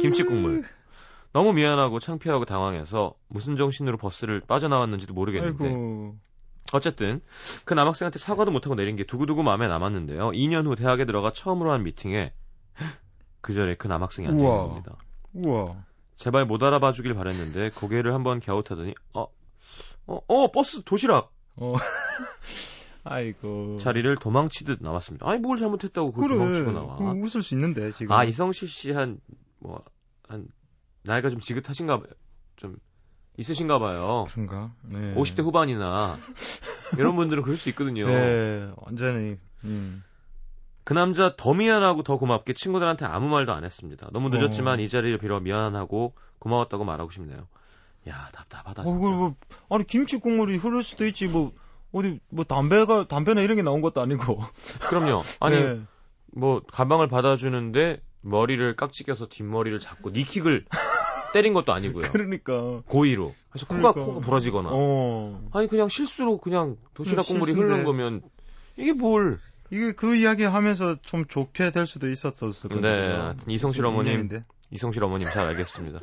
김치 0.00 0.24
국물. 0.24 0.64
너무 1.32 1.52
미안하고 1.52 2.00
창피하고 2.00 2.46
당황해서 2.46 3.14
무슨 3.28 3.56
정신으로 3.56 3.98
버스를 3.98 4.40
빠져나왔는지도 4.40 5.12
모르겠는데 5.12 5.64
아이고. 5.64 6.16
어쨌든 6.72 7.20
그 7.66 7.74
남학생한테 7.74 8.18
사과도 8.18 8.50
못하고 8.50 8.74
내린 8.74 8.96
게 8.96 9.04
두고두고 9.04 9.42
마음에 9.42 9.68
남았는데요. 9.68 10.30
2년 10.30 10.66
후 10.66 10.76
대학에 10.76 11.04
들어가 11.04 11.30
처음으로 11.30 11.72
한 11.72 11.82
미팅에 11.82 12.32
그 13.42 13.52
자리에 13.52 13.74
그 13.74 13.86
남학생이 13.86 14.28
앉아 14.28 14.36
있는 14.38 14.50
우와. 14.50 14.62
겁니다. 14.62 14.96
우와. 15.34 15.84
제발 16.16 16.44
못 16.46 16.62
알아봐 16.62 16.92
주길 16.92 17.14
바랬는데 17.14 17.70
고개를 17.70 18.12
한번 18.14 18.40
갸웃하더니 18.40 18.94
어, 19.14 19.26
어, 20.06 20.20
어, 20.28 20.50
버스 20.50 20.82
도시락 20.82 21.32
어. 21.56 21.74
아이고. 23.04 23.78
자리를 23.78 24.16
도망치듯 24.16 24.78
나왔습니다. 24.82 25.28
아니 25.28 25.38
뭘 25.38 25.56
잘못했다고 25.58 26.12
그걸 26.12 26.28
그래. 26.28 26.38
도망치고 26.38 26.72
나와. 26.72 26.96
그거 26.96 27.10
웃을 27.12 27.40
수 27.42 27.54
있는데, 27.54 27.92
지금. 27.92 28.12
아 28.12 28.24
이성실 28.24 28.68
씨 28.68 28.90
한 28.92 29.20
뭐 29.60 29.82
한 30.28 30.48
나이가 31.02 31.28
좀 31.30 31.38
지긋하신가 31.38 32.00
봐- 32.00 32.06
좀 32.56 32.76
있으신가 33.38 33.78
봐요. 33.78 34.26
그런가? 34.30 34.72
네. 34.82 35.14
50대 35.14 35.42
후반이나 35.44 36.16
이런 36.98 37.14
분들은 37.14 37.44
그럴 37.44 37.56
수 37.56 37.68
있거든요. 37.68 38.08
네, 38.08 38.72
완전히 38.76 39.38
음. 39.64 40.02
그 40.86 40.92
남자 40.92 41.34
더 41.36 41.52
미안하고 41.52 42.04
더 42.04 42.16
고맙게 42.16 42.52
친구들한테 42.52 43.06
아무 43.06 43.28
말도 43.28 43.52
안 43.52 43.64
했습니다. 43.64 44.08
너무 44.12 44.28
늦었지만 44.28 44.78
어. 44.78 44.82
이 44.82 44.88
자리를 44.88 45.18
빌어 45.18 45.40
미안하고 45.40 46.14
고마웠다고 46.38 46.84
말하고 46.84 47.10
싶네요. 47.10 47.48
야 48.08 48.28
답답하다 48.32 48.82
어, 48.82 48.84
진짜. 48.84 49.00
그, 49.00 49.06
뭐, 49.08 49.34
아니 49.68 49.84
김치 49.84 50.16
국물이 50.16 50.56
흐를 50.56 50.84
수도 50.84 51.04
있지 51.04 51.26
뭐 51.26 51.52
어디 51.90 52.20
뭐 52.28 52.44
담배가 52.44 53.08
담배나 53.08 53.40
이런 53.40 53.56
게 53.56 53.64
나온 53.64 53.80
것도 53.80 54.00
아니고. 54.00 54.40
그럼요. 54.88 55.22
아니 55.40 55.60
네. 55.60 55.80
뭐 56.32 56.62
가방을 56.62 57.08
받아주는데 57.08 58.00
머리를 58.20 58.76
깍지 58.76 59.02
껴서 59.02 59.26
뒷머리를 59.26 59.80
잡고 59.80 60.10
니킥을 60.10 60.66
때린 61.34 61.52
것도 61.52 61.72
아니고요. 61.72 62.12
그러니까. 62.12 62.82
고의로. 62.86 63.34
그래서 63.50 63.66
코가 63.66 63.90
그러니까. 63.90 64.04
코가 64.04 64.20
부러지거나. 64.20 64.68
어. 64.72 65.48
아니 65.52 65.66
그냥 65.66 65.88
실수로 65.88 66.38
그냥 66.38 66.76
도시락 66.94 67.26
국물이. 67.26 67.54
흐르는 67.54 67.82
거면 67.82 68.22
이게 68.76 68.92
뭘? 68.92 69.40
이게 69.70 69.92
그 69.92 70.14
이야기 70.14 70.44
하면서 70.44 70.96
좀 71.02 71.26
좋게 71.26 71.70
될 71.70 71.86
수도 71.86 72.08
있었었을 72.08 72.70
네, 72.70 72.80
거예요. 72.80 73.22
하여튼 73.22 73.50
이성실 73.50 73.84
어머님, 73.84 74.28
이성실 74.70 75.02
어머님 75.02 75.28
잘 75.28 75.46
알겠습니다. 75.48 76.00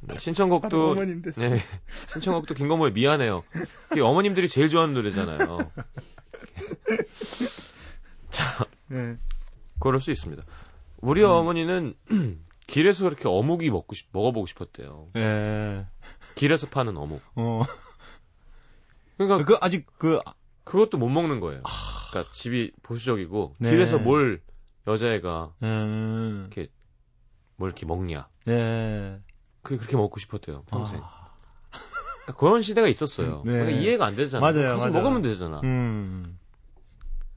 네, 0.00 0.18
신청곡도. 0.18 0.94
네, 0.94 1.58
신청곡도 1.86 2.54
김건모의 2.54 2.92
미안해요. 2.92 3.42
그게 3.88 4.00
어머님들이 4.00 4.48
제일 4.48 4.68
좋아하는 4.68 4.94
노래잖아요. 4.94 5.58
자, 8.30 8.66
네. 8.88 9.16
그럴 9.80 10.00
수 10.00 10.10
있습니다. 10.10 10.42
우리 11.00 11.24
음. 11.24 11.30
어머니는 11.30 11.94
길에서 12.66 13.04
그렇게 13.04 13.28
어묵이 13.28 13.70
먹고 13.70 13.94
싶, 13.94 14.08
먹어보고 14.12 14.46
싶었대요. 14.46 15.08
예. 15.16 15.86
길에서 16.36 16.68
파는 16.68 16.96
어묵. 16.96 17.22
어. 17.36 17.62
그러니까 19.16 19.44
그 19.44 19.56
아직 19.60 19.86
그 19.98 20.20
그것도 20.64 20.98
못 20.98 21.08
먹는 21.08 21.40
거예요. 21.40 21.62
그러니까 22.10 22.32
집이 22.32 22.72
보수적이고 22.82 23.54
네. 23.58 23.70
길에서 23.70 23.98
뭘 23.98 24.40
여자애가 24.86 25.52
음. 25.62 26.50
뭘 27.56 27.70
이렇게 27.70 27.86
먹냐. 27.86 28.28
네. 28.46 29.18
그게 29.62 29.76
그렇게 29.76 29.96
먹고 29.96 30.18
싶었대요. 30.20 30.62
평생. 30.66 31.00
아. 31.02 31.28
그러니까 32.22 32.38
그런 32.38 32.62
시대가 32.62 32.88
있었어요. 32.88 33.42
네. 33.44 33.52
그러니까 33.52 33.78
이해가 33.80 34.06
안 34.06 34.16
되잖아. 34.16 34.40
맞아요, 34.40 34.70
가서 34.70 34.88
맞아요. 34.90 34.92
먹으면 35.02 35.22
되잖아. 35.22 35.60
음. 35.64 36.38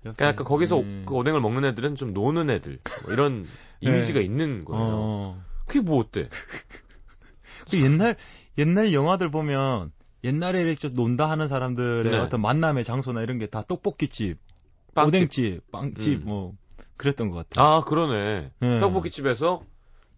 그러니까 0.01 0.25
약간 0.27 0.45
거기서 0.45 0.79
음. 0.79 1.03
그 1.07 1.13
오뎅을 1.15 1.41
먹는 1.41 1.65
애들은 1.65 1.95
좀 1.95 2.13
노는 2.13 2.49
애들 2.49 2.79
뭐 3.03 3.13
이런 3.13 3.43
네. 3.81 3.89
이미지가 3.89 4.19
있는 4.21 4.63
거예요. 4.65 4.83
어. 4.83 5.43
그게 5.67 5.81
뭐 5.81 5.99
어때? 5.99 6.29
그 7.69 7.81
옛날 7.81 8.15
옛날 8.57 8.93
영화들 8.93 9.29
보면 9.31 9.91
옛날에 10.23 10.61
이렇게 10.61 10.75
좀 10.75 10.93
논다 10.93 11.29
하는 11.29 11.47
사람들의 11.47 12.11
네. 12.11 12.17
어떤 12.17 12.41
만남의 12.41 12.83
장소나 12.83 13.21
이런 13.21 13.39
게 13.39 13.47
다 13.47 13.61
떡볶이집, 13.63 14.37
빵집. 14.93 15.07
오뎅집, 15.07 15.71
빵집 15.71 16.21
음. 16.21 16.25
뭐 16.25 16.53
그랬던 16.97 17.29
것 17.29 17.47
같아요. 17.49 17.65
아 17.65 17.83
그러네. 17.83 18.51
네. 18.59 18.79
떡볶이집에서 18.79 19.63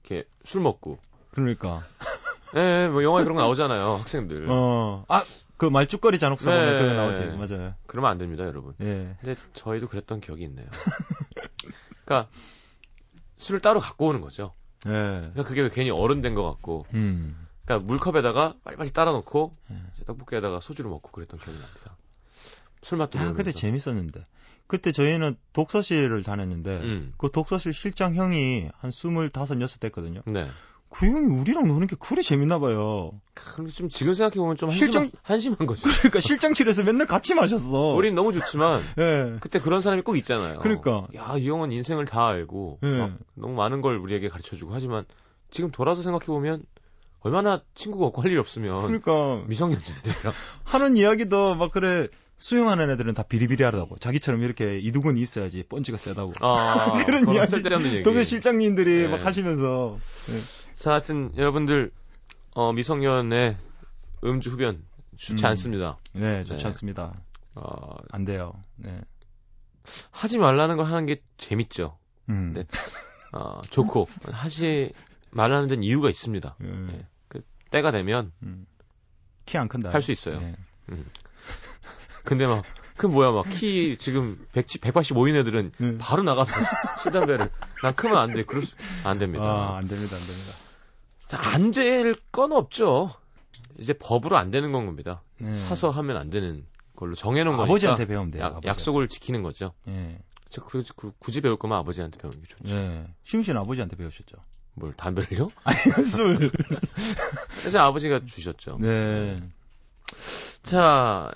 이렇게 0.03 0.27
술 0.43 0.61
먹고. 0.61 0.97
그러니까 1.31 1.83
예, 2.55 2.87
뭐 2.87 3.03
영화에 3.03 3.23
그런 3.23 3.35
거 3.35 3.41
나오잖아요. 3.43 3.95
학생들. 3.95 4.47
어. 4.49 5.05
아, 5.07 5.23
그 5.57 5.65
말죽거리 5.65 6.19
잔혹사 6.19 6.51
네. 6.51 6.79
그거 6.81 6.93
나오지. 6.93 7.21
맞아요. 7.37 7.73
그러면 7.87 8.11
안 8.11 8.17
됩니다, 8.17 8.43
여러분. 8.45 8.73
예. 8.81 9.15
근데 9.21 9.35
저희도 9.53 9.87
그랬던 9.87 10.19
기억이 10.21 10.43
있네요. 10.43 10.67
그러니까 12.05 12.29
술을 13.37 13.61
따로 13.61 13.79
갖고 13.79 14.07
오는 14.07 14.21
거죠. 14.21 14.53
예. 14.85 14.89
그러니까 14.91 15.43
그게 15.43 15.67
괜히 15.69 15.89
어른 15.89 16.21
된 16.21 16.35
것 16.35 16.43
같고. 16.43 16.85
음. 16.93 17.35
그러니까 17.65 17.87
물컵에다가 17.87 18.55
빨리빨리 18.65 18.91
따라 18.91 19.11
놓고 19.13 19.55
네. 19.69 19.77
이제 19.95 20.03
떡볶이에다가 20.05 20.59
소주를 20.59 20.89
먹고 20.91 21.11
그랬던 21.11 21.39
기억이 21.39 21.57
납니다. 21.57 21.95
술 22.81 22.97
맛도 22.97 23.17
아, 23.17 23.21
모르면서. 23.21 23.37
그때 23.37 23.51
재밌었는데. 23.57 24.25
그때 24.73 24.91
저희는 24.91 25.35
독서실을 25.53 26.23
다녔는데 26.23 26.77
음. 26.79 27.13
그 27.19 27.29
독서실 27.31 27.73
실장 27.73 28.15
형이 28.15 28.69
한 28.75 28.89
스물다섯 28.89 29.61
여섯 29.61 29.79
됐거든요. 29.79 30.21
네. 30.25 30.47
그 30.89 31.05
형이 31.05 31.27
우리랑 31.39 31.67
노는 31.67 31.85
게 31.85 31.95
그리 31.99 32.23
재밌나 32.23 32.57
봐요. 32.57 33.11
좀 33.75 33.89
지금 33.89 34.15
생각해 34.15 34.33
보면 34.41 34.57
좀 34.57 34.71
실장- 34.71 35.11
한심한, 35.21 35.57
한심한 35.57 35.67
거죠. 35.67 35.83
그러니까 35.99 36.19
실장실에서 36.19 36.81
맨날 36.85 37.05
같이 37.05 37.35
마셨어. 37.35 37.69
우린 37.93 38.15
너무 38.15 38.33
좋지만 38.33 38.81
예. 38.97 39.37
그때 39.41 39.59
그런 39.59 39.79
사람이 39.79 40.01
꼭 40.01 40.17
있잖아요. 40.17 40.57
그러니까. 40.61 41.05
야, 41.15 41.35
이 41.37 41.47
형은 41.47 41.71
인생을 41.71 42.05
다 42.05 42.25
알고 42.29 42.79
예. 42.81 42.97
막 42.97 43.11
너무 43.35 43.53
많은 43.53 43.81
걸 43.81 43.97
우리에게 43.97 44.27
가르쳐 44.29 44.55
주고 44.55 44.73
하지만 44.73 45.05
지금 45.51 45.69
돌아서 45.69 46.01
생각해 46.01 46.25
보면 46.25 46.63
얼마나 47.19 47.61
친구가 47.75 48.07
없고 48.07 48.23
할 48.23 48.31
일이 48.31 48.39
없으면 48.39 48.81
그러니까 48.87 49.43
미성년자들이랑 49.47 50.33
하는 50.65 50.97
이야기도 50.97 51.53
막 51.53 51.71
그래 51.71 52.07
수영하는 52.37 52.89
애들은 52.91 53.13
다 53.13 53.23
비리비리하다고 53.23 53.99
자기처럼 53.99 54.41
이렇게 54.41 54.77
이두근이 54.79 55.21
있어야지 55.21 55.63
펀치가 55.63 55.97
세다고 55.97 56.33
아, 56.41 56.97
그런 57.05 57.25
이야기. 57.87 58.03
동네 58.03 58.23
실장님들이 58.23 59.03
네. 59.03 59.07
막 59.07 59.25
하시면서 59.25 59.97
자, 60.75 60.91
하여튼 60.91 61.31
여러분들 61.37 61.91
어, 62.51 62.73
미성년의 62.73 63.57
음주 64.25 64.51
흡연 64.51 64.83
좋지 65.17 65.43
음. 65.43 65.47
않습니다. 65.49 65.97
네 66.13 66.43
좋지 66.43 66.61
네. 66.63 66.65
않습니다 66.67 67.13
어, 67.55 67.95
안 68.11 68.25
돼요 68.25 68.53
네 68.75 68.99
하지 70.11 70.37
말라는 70.37 70.77
걸 70.77 70.85
하는 70.85 71.05
게 71.05 71.21
재밌죠. 71.37 71.97
음. 72.29 72.53
네. 72.55 72.65
어, 73.31 73.61
좋고 73.69 74.07
하지 74.31 74.91
말라는 75.31 75.67
데는 75.67 75.83
이유가 75.83 76.09
있습니다. 76.09 76.55
예. 76.61 76.67
네. 76.67 77.07
때가 77.71 77.91
되면 77.91 78.31
음. 78.43 78.65
키안 79.45 79.67
큰다 79.67 79.91
할 79.91 80.01
수 80.01 80.11
있어요. 80.11 80.39
네. 80.39 80.55
근데 82.23 82.47
막 82.47 82.63
그 82.95 83.07
뭐야 83.07 83.31
막 83.31 83.45
키 83.49 83.97
지금 83.97 84.45
100, 84.51 84.67
185인 84.67 85.35
애들은 85.35 85.71
음. 85.81 85.97
바로 85.99 86.21
나가서 86.21 86.51
술 87.01 87.11
담배를 87.11 87.49
난 87.81 87.95
크면 87.95 88.15
안 88.17 88.33
돼. 88.33 88.43
그럴 88.43 88.63
수, 88.63 88.75
안 89.03 89.17
됩니다. 89.17 89.45
아, 89.45 89.77
안 89.77 89.87
됩니다, 89.87 90.15
안 90.15 90.21
됩니다. 90.21 90.53
자, 91.25 91.39
안 91.41 91.71
될 91.71 92.13
건 92.31 92.51
없죠. 92.51 93.11
이제 93.79 93.93
법으로 93.93 94.37
안 94.37 94.51
되는 94.51 94.71
건 94.71 94.85
겁니다. 94.85 95.23
네. 95.39 95.57
사서 95.57 95.89
하면 95.89 96.17
안 96.17 96.29
되는 96.29 96.65
걸로 96.95 97.15
정해놓은 97.15 97.57
거니까 97.57 97.71
아버지한테 97.73 98.05
배우면 98.05 98.29
돼요. 98.29 98.43
약, 98.43 98.45
아버지한테. 98.51 98.67
약속을 98.69 99.07
지키는 99.07 99.41
거죠. 99.41 99.73
예. 99.87 100.19
저 100.49 100.63
그, 100.63 100.83
그, 100.95 101.11
굳이 101.17 101.41
배울 101.41 101.57
거면 101.57 101.75
아버지한테 101.79 102.19
배우는 102.19 102.41
게 102.41 102.47
좋죠. 102.47 102.75
예. 102.75 103.07
시웅 103.23 103.41
씨는 103.41 103.59
아버지한테 103.59 103.95
배우셨죠? 103.95 104.37
뭘 104.75 104.93
담배를요? 104.93 105.49
아니, 105.65 105.79
술. 106.05 106.51
그래서 107.59 107.79
아버지가 107.79 108.21
주셨죠. 108.23 108.77
네. 108.79 109.41
자, 110.61 111.31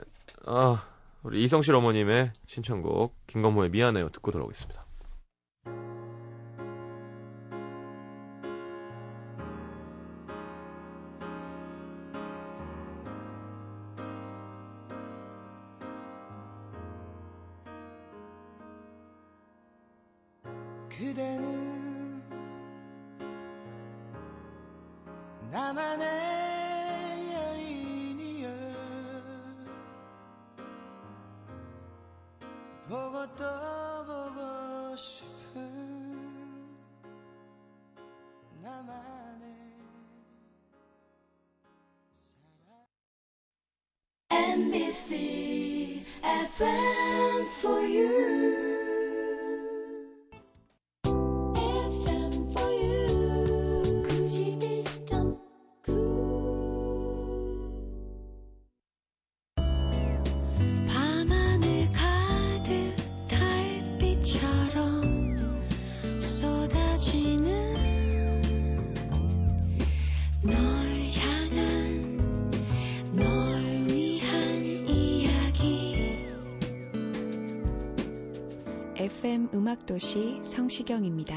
어, 0.48 0.78
우리 1.24 1.44
이성실 1.44 1.76
어머님의 1.76 2.32
신청곡 2.46 3.14
김건모의 3.28 3.70
미안해요 3.70 4.08
듣고 4.10 4.32
돌아오겠습니다. 4.32 4.86
그대는 20.90 22.24
나만의 25.52 26.57
보 33.36 33.77
음악도시 79.78 80.42
성시경입니다. 80.44 81.36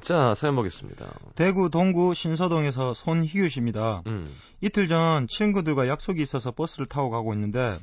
자, 0.00 0.34
사연 0.34 0.56
보겠습니다. 0.56 1.06
대구 1.36 1.70
동구 1.70 2.14
신서동에서 2.14 2.94
손희규 2.94 3.48
씨입니다. 3.48 4.02
음. 4.06 4.26
이틀 4.60 4.88
전 4.88 5.28
친구들과 5.28 5.86
약속이 5.86 6.20
있어서 6.22 6.50
버스를 6.50 6.86
타고 6.86 7.10
가고 7.10 7.32
있는데 7.34 7.78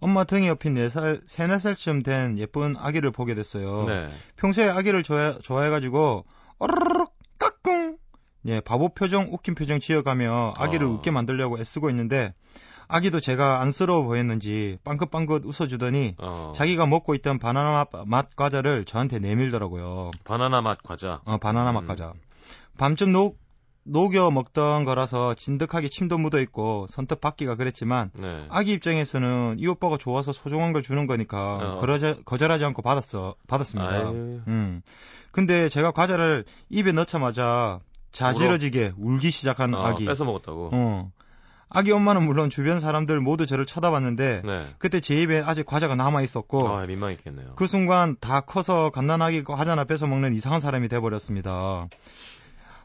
엄마 0.00 0.24
등에 0.24 0.50
업힌 0.50 0.74
4살, 0.74 1.22
3, 1.26 1.50
4살쯤 1.50 2.04
된 2.04 2.38
예쁜 2.38 2.76
아기를 2.76 3.10
보게 3.10 3.34
됐어요. 3.34 3.86
네. 3.86 4.04
평소에 4.36 4.68
아기를 4.68 5.02
좋아해, 5.02 5.38
좋아해가지고 5.40 6.24
어르르륵 6.58 7.12
까꿍 7.38 7.96
예, 8.46 8.60
바보 8.60 8.88
표정, 8.90 9.28
웃긴 9.32 9.54
표정 9.54 9.78
지어가며 9.80 10.54
아기를 10.56 10.86
어. 10.86 10.90
웃게 10.90 11.10
만들려고 11.10 11.58
애쓰고 11.58 11.88
있는데 11.90 12.34
아기도 12.92 13.20
제가 13.20 13.62
안쓰러워 13.62 14.02
보였는지 14.02 14.78
빵긋빵긋 14.84 15.46
웃어주더니 15.46 16.16
어, 16.18 16.52
자기가 16.54 16.86
먹고 16.86 17.14
있던 17.14 17.38
바나나 17.38 17.86
맛, 17.90 18.06
맛 18.06 18.36
과자를 18.36 18.84
저한테 18.84 19.18
내밀더라고요. 19.18 20.10
바나나 20.24 20.60
맛 20.60 20.82
과자. 20.82 21.22
어, 21.24 21.38
바나나 21.38 21.72
맛 21.72 21.84
음. 21.84 21.86
과자. 21.86 22.12
밤쯤 22.76 23.12
녹, 23.12 23.38
녹여 23.84 24.30
먹던 24.30 24.84
거라서 24.84 25.32
진득하게 25.32 25.88
침도 25.88 26.18
묻어 26.18 26.38
있고 26.40 26.86
선뜻 26.90 27.20
받기가 27.22 27.54
그랬지만 27.54 28.10
네. 28.14 28.46
아기 28.50 28.72
입장에서는 28.72 29.56
이 29.58 29.66
오빠가 29.66 29.96
좋아서 29.96 30.32
소중한 30.32 30.74
걸 30.74 30.82
주는 30.82 31.06
거니까 31.06 31.56
어. 31.56 31.80
거절하지, 31.80 32.24
거절하지 32.26 32.64
않고 32.66 32.82
받았어 32.82 33.36
받았습니다. 33.48 33.90
아유. 33.90 34.42
음. 34.46 34.82
근데 35.30 35.70
제가 35.70 35.92
과자를 35.92 36.44
입에 36.68 36.92
넣자마자 36.92 37.80
자지러지게 38.12 38.92
울기 38.98 39.30
시작한 39.30 39.72
어, 39.72 39.82
아기. 39.82 40.04
뺏어 40.04 40.26
먹었다고. 40.26 40.70
어. 40.74 41.10
아기 41.74 41.90
엄마는 41.90 42.24
물론 42.24 42.50
주변 42.50 42.80
사람들 42.80 43.20
모두 43.20 43.46
저를 43.46 43.64
쳐다봤는데 43.66 44.42
네. 44.44 44.74
그때 44.78 45.00
제 45.00 45.20
입에 45.22 45.42
아직 45.44 45.64
과자가 45.64 45.96
남아 45.96 46.20
있었고 46.22 46.68
아, 46.68 46.84
민망했겠네요. 46.86 47.54
그 47.56 47.66
순간 47.66 48.16
다 48.20 48.40
커서 48.40 48.90
갓난아기 48.90 49.44
과자 49.44 49.72
하나 49.72 49.84
뺏어 49.84 50.06
먹는 50.06 50.34
이상한 50.34 50.60
사람이 50.60 50.88
돼 50.88 51.00
버렸습니다. 51.00 51.88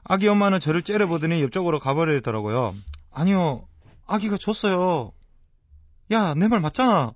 아기 0.06 0.28
엄마는 0.30 0.62
저를 0.62 0.84
째려보더니 0.84 1.42
옆쪽으로 1.44 1.80
가버리더라고요. 1.80 2.74
아니요, 3.12 3.68
아기가 4.06 4.38
줬어요. 4.38 5.12
야, 6.14 6.34
내 6.34 6.48
말 6.48 6.62
맞잖아. 6.62 7.12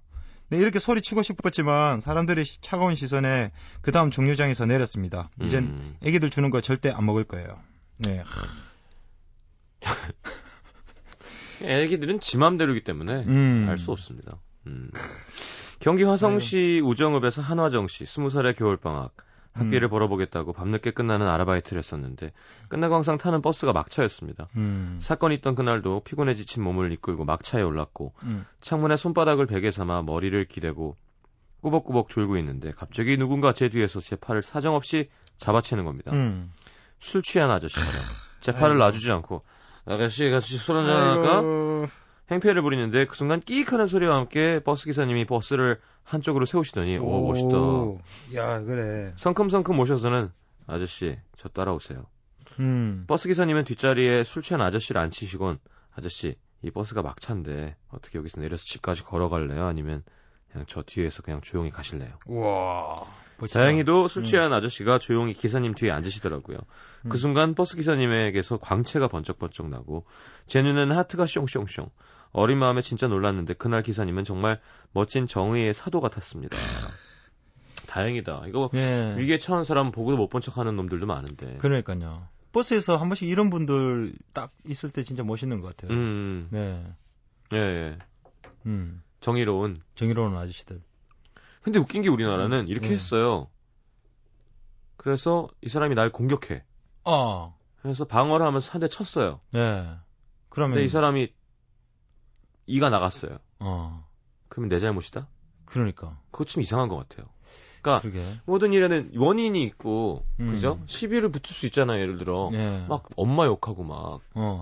네, 0.49 0.57
이렇게 0.57 0.79
소리치고 0.79 1.23
싶었지만 1.23 2.01
사람들의 2.01 2.43
시- 2.43 2.59
차가운 2.59 2.95
시선에 2.95 3.51
그 3.81 3.93
다음 3.93 4.11
정류장에서 4.11 4.65
내렸습니다. 4.65 5.29
이젠 5.41 5.63
음. 5.63 5.95
애기들 6.03 6.29
주는 6.29 6.49
거 6.49 6.59
절대 6.59 6.91
안 6.91 7.05
먹을 7.05 7.23
거예요. 7.23 7.57
네. 7.99 8.21
애기들은 11.63 12.19
지 12.19 12.37
맘대로이기 12.37 12.83
때문에 12.83 13.23
음. 13.25 13.65
알수 13.69 13.91
없습니다. 13.91 14.37
음. 14.67 14.91
경기 15.79 16.03
화성시 16.03 16.81
우정읍에서 16.83 17.41
한화정 17.41 17.87
씨, 17.87 18.03
20살의 18.03 18.57
겨울방학. 18.57 19.15
학비를 19.53 19.87
음. 19.87 19.89
벌어보겠다고 19.89 20.53
밤늦게 20.53 20.91
끝나는 20.91 21.27
아르바이트를 21.27 21.79
했었는데 21.79 22.31
끝나고 22.69 22.95
항상 22.95 23.17
타는 23.17 23.41
버스가 23.41 23.73
막차였습니다. 23.73 24.47
음. 24.55 24.97
사건이 25.01 25.35
있던 25.35 25.55
그날도 25.55 26.01
피곤해 26.05 26.35
지친 26.35 26.63
몸을 26.63 26.91
이끌고 26.93 27.25
막차에 27.25 27.61
올랐고 27.61 28.13
음. 28.23 28.45
창문에 28.61 28.95
손바닥을 28.95 29.47
베개 29.47 29.71
삼아 29.71 30.03
머리를 30.03 30.45
기대고 30.45 30.95
꾸벅꾸벅 31.61 32.09
졸고 32.09 32.37
있는데 32.37 32.71
갑자기 32.71 33.17
누군가 33.17 33.53
제 33.53 33.69
뒤에서 33.69 33.99
제 33.99 34.15
팔을 34.15 34.41
사정없이 34.41 35.09
잡아채는 35.37 35.83
겁니다. 35.83 36.11
음. 36.13 36.51
술 36.99 37.21
취한 37.21 37.51
아저씨가 37.51 37.85
제 38.39 38.51
팔을. 38.53 38.77
놔주지 38.77 39.11
않고 39.11 39.43
아가씨 39.85 40.29
같이 40.29 40.57
술 40.57 40.77
한잔 40.77 40.95
할까? 40.95 41.91
행패를 42.31 42.61
부리는데 42.61 43.05
그 43.05 43.15
순간 43.15 43.41
끼익 43.41 43.73
하는 43.73 43.87
소리와 43.87 44.15
함께 44.15 44.61
버스 44.63 44.85
기사님이 44.85 45.25
버스를 45.25 45.79
한쪽으로 46.03 46.45
세우시더니 46.45 46.97
오 46.97 47.27
멋있다. 47.27 47.57
오. 47.57 47.99
야, 48.35 48.61
그래. 48.61 49.13
성큼성큼 49.17 49.77
오셔서는 49.77 50.31
아저씨 50.67 51.17
저 51.35 51.49
따라오세요. 51.49 52.05
음. 52.59 53.03
버스 53.07 53.27
기사님은 53.27 53.65
뒷자리에 53.65 54.23
술 54.23 54.43
취한 54.43 54.61
아저씨를 54.61 55.01
앉히시곤 55.01 55.59
아저씨 55.95 56.35
이 56.61 56.71
버스가 56.71 57.01
막차인데 57.01 57.75
어떻게 57.89 58.17
여기서 58.17 58.39
내려서 58.39 58.63
집까지 58.63 59.03
걸어갈래요? 59.03 59.65
아니면 59.65 60.03
그냥 60.51 60.65
저 60.67 60.83
뒤에서 60.83 61.21
그냥 61.23 61.41
조용히 61.41 61.69
가실래요? 61.69 62.11
와. 62.27 63.05
멋있다. 63.41 63.59
다행히도 63.59 64.07
술 64.07 64.23
취한 64.23 64.53
아저씨가 64.53 64.99
조용히 64.99 65.33
기사님 65.33 65.73
뒤에 65.73 65.91
앉으시더라고요. 65.91 66.57
음. 67.05 67.09
그 67.09 67.17
순간 67.17 67.55
버스 67.55 67.75
기사님에게서 67.75 68.57
광채가 68.57 69.07
번쩍번쩍 69.07 69.69
나고 69.69 70.05
제 70.45 70.61
눈에는 70.61 70.95
하트가 70.95 71.25
숑숑숑. 71.25 71.89
어린 72.33 72.59
마음에 72.59 72.81
진짜 72.81 73.07
놀랐는데 73.07 73.55
그날 73.55 73.83
기사님은 73.83 74.23
정말 74.23 74.61
멋진 74.93 75.27
정의의 75.27 75.73
사도 75.73 75.99
같았습니다. 75.99 76.55
다행이다. 77.87 78.43
이거 78.47 78.69
예. 78.73 79.15
위기에 79.17 79.37
처한 79.37 79.63
사람 79.65 79.91
보고도 79.91 80.15
못 80.15 80.29
본 80.29 80.39
척하는 80.39 80.77
놈들도 80.77 81.05
많은데. 81.05 81.57
그러니까요. 81.57 82.25
버스에서 82.53 82.95
한 82.97 83.09
번씩 83.09 83.27
이런 83.27 83.49
분들 83.49 84.13
딱 84.33 84.53
있을 84.65 84.91
때 84.91 85.03
진짜 85.03 85.23
멋있는 85.23 85.59
것 85.59 85.75
같아요. 85.75 85.97
음, 85.97 86.47
네. 86.51 86.85
예, 87.53 87.57
예. 87.57 87.97
음. 88.65 89.01
정의로운. 89.19 89.75
정의로운 89.95 90.35
아저씨들. 90.35 90.81
근데 91.61 91.79
웃긴 91.79 92.01
게 92.01 92.09
우리나라는 92.09 92.67
이렇게 92.67 92.89
음. 92.89 92.93
했어요. 92.93 93.47
그래서 94.97 95.47
이 95.61 95.69
사람이 95.69 95.95
날 95.95 96.11
공격해. 96.11 96.63
어. 97.03 97.57
그래서 97.81 98.05
방어를 98.05 98.45
하면서 98.45 98.71
한 98.71 98.79
대 98.81 98.87
쳤어요. 98.87 99.39
네. 99.51 99.87
그러면 100.49 100.75
근데 100.75 100.83
이 100.83 100.87
사람이 100.87 101.33
이가 102.67 102.89
나갔어요. 102.89 103.39
어. 103.59 104.07
그러면 104.47 104.69
내 104.69 104.79
잘못이다? 104.79 105.27
그러니까. 105.65 106.19
그거 106.31 106.43
좀 106.45 106.61
이상한 106.61 106.87
것 106.89 106.97
같아요. 106.97 107.27
그러니까 107.81 108.01
그러게. 108.01 108.23
모든 108.45 108.73
일에는 108.73 109.11
원인이 109.15 109.63
있고, 109.63 110.25
음. 110.39 110.51
그죠? 110.51 110.79
시비를 110.85 111.29
붙일 111.31 111.55
수 111.55 111.65
있잖아요. 111.67 111.99
예를 112.01 112.17
들어 112.17 112.49
예. 112.53 112.85
막 112.87 113.07
엄마 113.15 113.45
욕하고 113.45 113.83
막 113.83 114.21
어. 114.35 114.61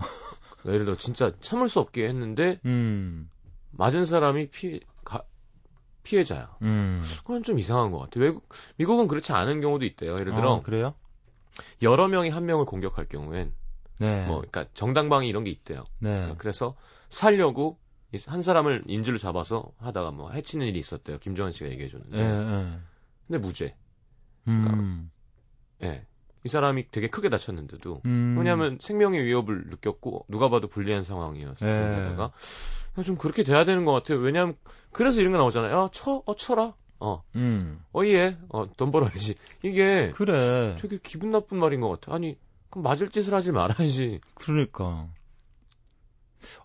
예를 0.66 0.86
들어 0.86 0.96
진짜 0.98 1.32
참을 1.42 1.68
수 1.70 1.80
없게 1.80 2.08
했는데 2.08 2.60
음. 2.66 3.30
맞은 3.72 4.06
사람이 4.06 4.50
피 4.50 4.80
가, 4.80 4.86
피해자야. 6.04 6.58
음. 6.62 7.04
그건 7.20 7.44
좀 7.44 7.60
이상한 7.60 7.92
것 7.92 8.00
같아요. 8.00 8.24
외국 8.24 8.48
미국은 8.78 9.08
그렇지 9.08 9.32
않은 9.34 9.62
경우도 9.62 9.86
있대요. 9.86 10.14
예를 10.14 10.34
들어 10.34 10.54
어, 10.54 10.62
그래요? 10.62 10.94
여러 11.82 12.08
명이 12.08 12.30
한 12.30 12.46
명을 12.46 12.66
공격할 12.66 13.08
경우엔 13.10 13.54
네. 14.00 14.26
뭐 14.28 14.38
그러니까 14.38 14.66
정당방위 14.74 15.28
이런 15.28 15.44
게 15.44 15.52
있대요. 15.52 15.84
네. 16.00 16.34
그래서 16.38 16.76
살려고 17.10 17.78
이- 18.14 18.18
한 18.28 18.42
사람을 18.42 18.84
인질로 18.88 19.18
잡아서 19.18 19.72
하다가 19.78 20.12
뭐 20.12 20.32
해치는 20.32 20.66
일이 20.66 20.80
있었대요. 20.80 21.20
김정은 21.20 21.52
씨가 21.52 21.70
얘기해 21.70 21.90
줬는데. 21.90 22.18
예, 22.18 22.24
예. 22.24 22.80
근데 23.28 23.38
무죄. 23.40 23.76
음. 24.48 25.12
예. 25.84 26.06
이 26.46 26.50
사람이 26.50 26.90
되게 26.92 27.10
크게 27.10 27.28
다쳤는데도 27.30 28.02
음. 28.08 28.36
왜냐하면 28.38 28.78
생명의 28.82 29.24
위협을 29.26 29.66
느꼈고 29.68 30.26
누가 30.30 30.48
봐도 30.50 30.68
불리한 30.68 31.04
예. 31.62 31.66
그런데다가 31.66 32.32
좀 33.04 33.18
그렇게 33.18 33.44
돼야 33.44 33.66
되는 33.66 33.86
것 33.86 33.94
같아요. 33.94 34.20
왜냐하면 34.20 34.56
그래서 34.92 35.22
이런 35.22 35.34
거 35.34 35.38
나오잖아요. 35.38 35.76
야, 35.76 35.90
쳐, 35.92 36.24
어, 36.26 36.36
쳐라. 36.36 36.76
어, 37.00 37.24
음. 37.36 37.84
어이해. 37.94 38.38
어, 38.50 38.72
돈 38.76 38.92
벌어야지. 38.92 39.36
이게 39.64 40.12
그래. 40.12 40.76
되게 40.80 41.00
기분 41.02 41.32
나쁜 41.32 41.58
말인 41.58 41.82
것 41.82 41.90
같아. 41.90 42.14
아니, 42.14 42.38
그럼 42.70 42.84
맞을 42.84 43.10
짓을 43.10 43.34
하지 43.34 43.52
말아야지. 43.52 44.20
그러니까. 44.36 45.08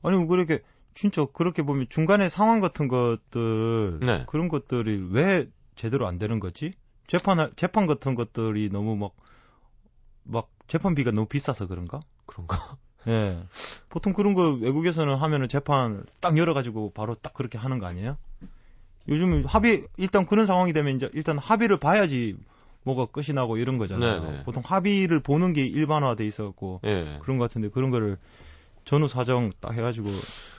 아니, 0.03 0.17
뭐 0.17 0.27
그렇게, 0.27 0.61
진짜 0.95 1.25
그렇게 1.33 1.63
보면 1.63 1.87
중간에 1.89 2.29
상황 2.29 2.61
같은 2.61 2.89
것들, 2.89 4.01
네. 4.01 4.25
그런 4.29 4.49
것들이 4.49 5.09
왜 5.11 5.49
제대로 5.77 6.07
안 6.07 6.19
되는 6.19 6.41
거지? 6.41 6.73
재판, 7.07 7.53
재판 7.57 7.87
같은 7.87 8.15
것들이 8.15 8.71
너무 8.71 8.97
막, 8.97 9.13
막, 10.23 10.51
재판비가 10.69 11.11
너무 11.11 11.27
비싸서 11.27 11.67
그런가? 11.67 12.01
그런가? 12.27 12.77
예. 13.09 13.39
보통 13.89 14.13
그런 14.13 14.35
거 14.35 14.53
외국에서는 14.61 15.15
하면은 15.17 15.49
재판 15.49 16.05
딱 16.21 16.37
열어가지고 16.39 16.93
바로 16.95 17.15
딱 17.15 17.35
그렇게 17.35 17.59
하는 17.59 17.79
거 17.79 17.87
아니에요? 17.87 18.17
요즘은 19.09 19.45
합의, 19.45 19.87
일단 19.97 20.27
그런 20.27 20.47
상황이 20.47 20.73
되면 20.73 20.97
이제 20.97 21.11
일단 21.13 21.37
합의를 21.39 21.77
봐야지 21.77 22.37
뭐가 22.85 23.07
끝이 23.07 23.35
나고 23.35 23.57
이런 23.59 23.79
거잖아요. 23.79 24.23
네네. 24.23 24.43
보통 24.45 24.63
합의를 24.65 25.21
보는 25.21 25.53
게 25.53 25.65
일반화돼 25.67 26.27
있었고 26.27 26.81
예. 26.85 27.19
그런 27.23 27.39
것 27.39 27.45
같은데 27.45 27.69
그런 27.69 27.91
거를 27.91 28.19
전후 28.85 29.09
사정 29.09 29.53
딱 29.61 29.73
해가지고 29.75 30.09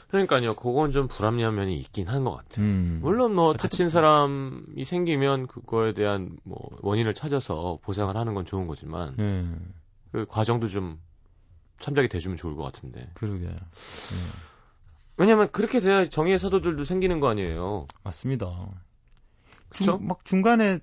그러니까요. 0.09 0.53
그건 0.55 0.91
좀 0.91 1.07
불합리한 1.07 1.55
면이 1.55 1.77
있긴 1.77 2.07
한 2.07 2.23
것 2.23 2.35
같아요. 2.35 2.65
음. 2.65 2.99
물론 3.01 3.35
뭐 3.35 3.53
다친 3.53 3.89
사람이 3.89 4.85
생기면 4.85 5.47
그거에 5.47 5.93
대한 5.93 6.37
뭐 6.43 6.59
원인을 6.81 7.13
찾아서 7.13 7.79
보상을 7.83 8.15
하는 8.15 8.33
건 8.33 8.45
좋은 8.45 8.67
거지만 8.67 9.15
예. 9.19 9.45
그 10.11 10.25
과정도 10.27 10.67
좀 10.67 10.99
참작이 11.79 12.07
돼주면 12.07 12.37
좋을 12.37 12.55
것 12.55 12.63
같은데. 12.63 13.09
그러게. 13.13 13.45
예. 13.47 13.55
왜냐면 15.17 15.49
그렇게 15.51 15.79
돼야 15.79 16.07
정의의 16.07 16.39
사도들도 16.39 16.83
생기는 16.83 17.19
거 17.19 17.29
아니에요. 17.29 17.87
맞습니다. 18.03 18.67
그쵸? 19.69 19.97
중, 19.97 20.07
막 20.07 20.25
중간에 20.25 20.79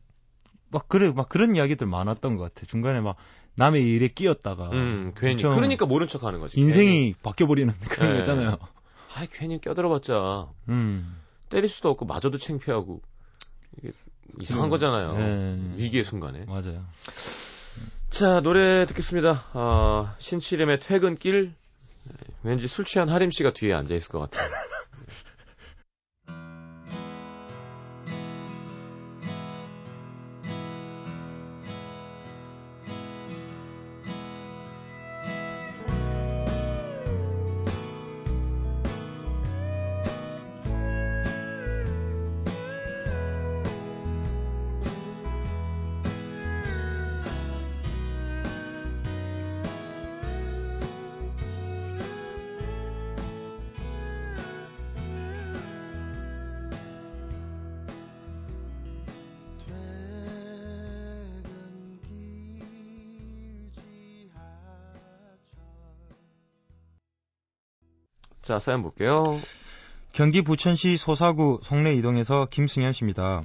막 0.70 0.88
그래 0.88 1.10
막 1.12 1.28
그런 1.28 1.54
이야기들 1.56 1.86
많았던 1.86 2.36
것 2.36 2.54
같아. 2.54 2.66
중간에 2.66 3.00
막 3.00 3.16
남의 3.54 3.82
일에 3.86 4.08
끼었다가 4.08 4.70
음, 4.70 5.12
괜히. 5.16 5.42
그러니까 5.42 5.84
모른 5.84 6.08
척 6.08 6.24
하는 6.24 6.40
거지. 6.40 6.58
인생이 6.58 7.14
바뀌어 7.22 7.46
버리는 7.46 7.72
그런 7.90 8.08
네. 8.08 8.14
거 8.14 8.18
있잖아요. 8.20 8.50
괜히. 8.56 8.70
아, 9.14 9.26
괜히 9.30 9.60
껴들어봤자 9.60 10.48
음. 10.70 11.20
때릴 11.50 11.68
수도 11.68 11.90
없고 11.90 12.06
맞아도 12.06 12.38
창피하고 12.38 13.02
이게 13.78 13.92
이상한 14.40 14.66
음. 14.66 14.70
거잖아요. 14.70 15.12
네. 15.14 15.74
위기의 15.76 16.04
순간에. 16.04 16.46
맞아요. 16.46 16.86
자, 18.12 18.40
노래 18.42 18.84
듣겠습니다. 18.84 19.42
아, 19.54 20.14
신치림의 20.18 20.80
퇴근길. 20.80 21.54
네, 22.04 22.14
왠지 22.42 22.68
술 22.68 22.84
취한 22.84 23.08
하림 23.08 23.30
씨가 23.30 23.54
뒤에 23.54 23.72
앉아 23.72 23.94
있을 23.94 24.12
것 24.12 24.18
같아요. 24.18 24.50
자, 68.42 68.58
사연 68.58 68.82
볼게요. 68.82 69.14
경기 70.12 70.42
부천시 70.42 70.96
소사구 70.96 71.60
송내 71.62 71.94
이동에서 71.94 72.46
김승현 72.50 72.92
씨입니다. 72.92 73.44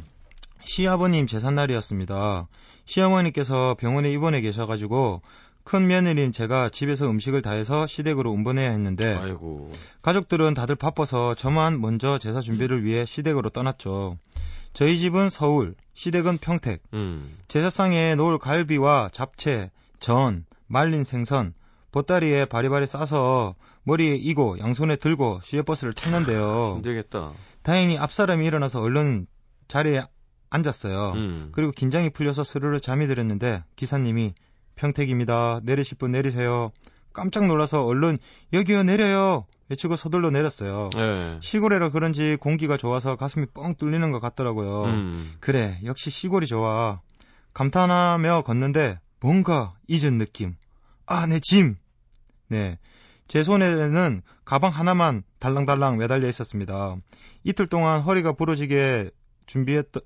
시아버님 0.65 1.27
제삿날이었습니다. 1.27 2.47
시어머니께서 2.85 3.75
병원에 3.79 4.11
입원해 4.11 4.41
계셔가지고 4.41 5.21
큰 5.63 5.87
며느리인 5.87 6.31
제가 6.31 6.69
집에서 6.69 7.09
음식을 7.09 7.41
다 7.41 7.51
해서 7.51 7.85
시댁으로 7.85 8.31
운반해야 8.31 8.71
했는데 8.71 9.15
아이고. 9.15 9.71
가족들은 10.01 10.53
다들 10.53 10.75
바빠서 10.75 11.35
저만 11.35 11.79
먼저 11.79 12.17
제사 12.17 12.41
준비를 12.41 12.83
위해 12.83 13.05
시댁으로 13.05 13.49
떠났죠. 13.49 14.17
저희 14.73 14.97
집은 14.97 15.29
서울, 15.29 15.75
시댁은 15.93 16.37
평택. 16.39 16.81
음. 16.93 17.37
제사상에 17.47 18.15
놓을 18.15 18.39
갈비와 18.39 19.09
잡채, 19.11 19.71
전, 19.99 20.45
말린 20.67 21.03
생선, 21.03 21.53
보따리에 21.91 22.45
바리바리 22.45 22.85
싸서 22.85 23.55
머리에 23.83 24.15
이고 24.15 24.59
양손에 24.59 24.97
들고 24.97 25.39
시외버스를 25.43 25.93
탔는데요. 25.93 26.75
힘들겠다. 26.77 27.33
다행히 27.61 27.97
앞사람이 27.97 28.45
일어나서 28.45 28.81
얼른 28.81 29.27
자리에 29.67 30.03
앉았어요. 30.49 31.11
음. 31.15 31.49
그리고 31.53 31.71
긴장이 31.71 32.09
풀려서 32.09 32.43
스르르 32.43 32.79
잠이 32.79 33.07
들었는데 33.07 33.63
기사님이 33.75 34.33
평택입니다. 34.75 35.61
내리실 35.63 35.97
분 35.97 36.11
내리세요. 36.11 36.71
깜짝 37.13 37.47
놀라서 37.47 37.83
얼른 37.85 38.19
여기요 38.53 38.83
내려요. 38.83 39.45
외치고 39.69 39.95
서둘러 39.95 40.29
내렸어요. 40.29 40.89
예. 40.95 41.39
시골이라 41.41 41.89
그런지 41.89 42.37
공기가 42.39 42.77
좋아서 42.77 43.15
가슴이 43.15 43.47
뻥 43.53 43.75
뚫리는 43.75 44.11
것 44.11 44.19
같더라고요. 44.19 44.85
음. 44.85 45.33
그래, 45.39 45.77
역시 45.83 46.09
시골이 46.09 46.47
좋아. 46.47 47.01
감탄하며 47.53 48.43
걷는데 48.43 48.99
뭔가 49.19 49.73
잊은 49.87 50.19
느낌. 50.19 50.55
아, 51.07 51.25
내 51.25 51.39
짐! 51.39 51.77
네. 52.49 52.77
제 53.27 53.43
손에는 53.43 54.21
가방 54.45 54.71
하나만 54.71 55.23
달랑달랑 55.39 55.97
매달려 55.97 56.27
있었습니다. 56.27 56.95
이틀 57.43 57.67
동안 57.67 58.01
허리가 58.01 58.33
부러지게 58.33 59.09
준비했던, 59.47 60.01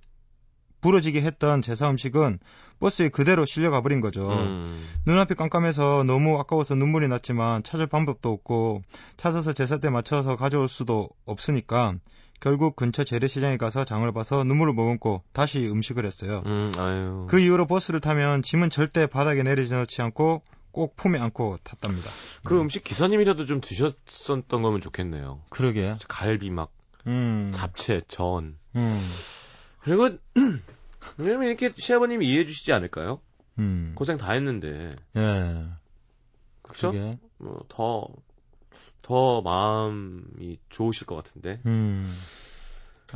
부러지게 0.82 1.22
했던 1.22 1.62
제사 1.62 1.90
음식은 1.90 2.40
버스에 2.80 3.10
그대로 3.10 3.46
실려가 3.46 3.82
버린 3.82 4.02
거죠. 4.02 4.28
음. 4.28 4.84
눈앞이 5.06 5.36
깜깜해서 5.36 6.04
너무 6.04 6.40
아까워서 6.40 6.74
눈물이 6.76 7.08
났지만 7.08 7.62
찾을 7.64 7.86
방법도 7.88 8.30
없고 8.32 8.82
찾아서 9.18 9.54
제사 9.54 9.78
때 9.78 9.90
맞춰서 9.90 10.36
가져올 10.36 10.68
수도 10.68 11.10
없으니까 11.26 11.96
결국 12.40 12.76
근처 12.76 13.04
재래시장에 13.04 13.58
가서 13.58 13.86
장을 13.86 14.12
봐서 14.12 14.44
눈물을 14.44 14.74
머금고 14.74 15.22
다시 15.32 15.68
음식을 15.68 16.06
했어요. 16.06 16.42
음. 16.48 17.28
그 17.30 17.40
이후로 17.40 17.68
버스를 17.68 18.00
타면 18.00 18.42
짐은 18.42 18.72
절대 18.72 19.06
바닥에 19.06 19.44
내리지 19.44 19.76
놓지 19.76 20.02
않고 20.02 20.42
꼭 20.72 20.96
품에 20.96 21.20
안고 21.20 21.60
탔답니다. 21.64 22.10
그 22.46 22.60
음식 22.60 22.84
기사님이라도 22.84 23.46
좀 23.46 23.62
드셨었던 23.62 24.62
거면 24.62 24.82
좋겠네요. 24.82 25.42
그러게. 25.50 25.96
갈비 26.08 26.50
막 26.50 26.72
음. 27.08 27.52
잡채, 27.54 28.02
전. 28.08 28.58
음. 28.76 29.00
그리고 29.82 30.10
왜냐면 31.18 31.48
이렇게 31.48 31.74
시아버님이 31.78 32.28
이해해 32.28 32.46
주시지 32.46 32.74
않을까요? 32.74 33.22
음. 33.60 33.94
고생 33.96 34.18
다 34.18 34.32
했는데. 34.34 34.92
예. 35.18 35.66
그쵸? 36.62 36.92
그러게. 36.92 37.18
뭐 37.38 37.66
더, 37.68 38.08
더 39.02 39.42
마음이 39.42 40.60
좋으실 40.70 41.08
것 41.08 41.16
같은데. 41.16 41.60
음. 41.66 42.06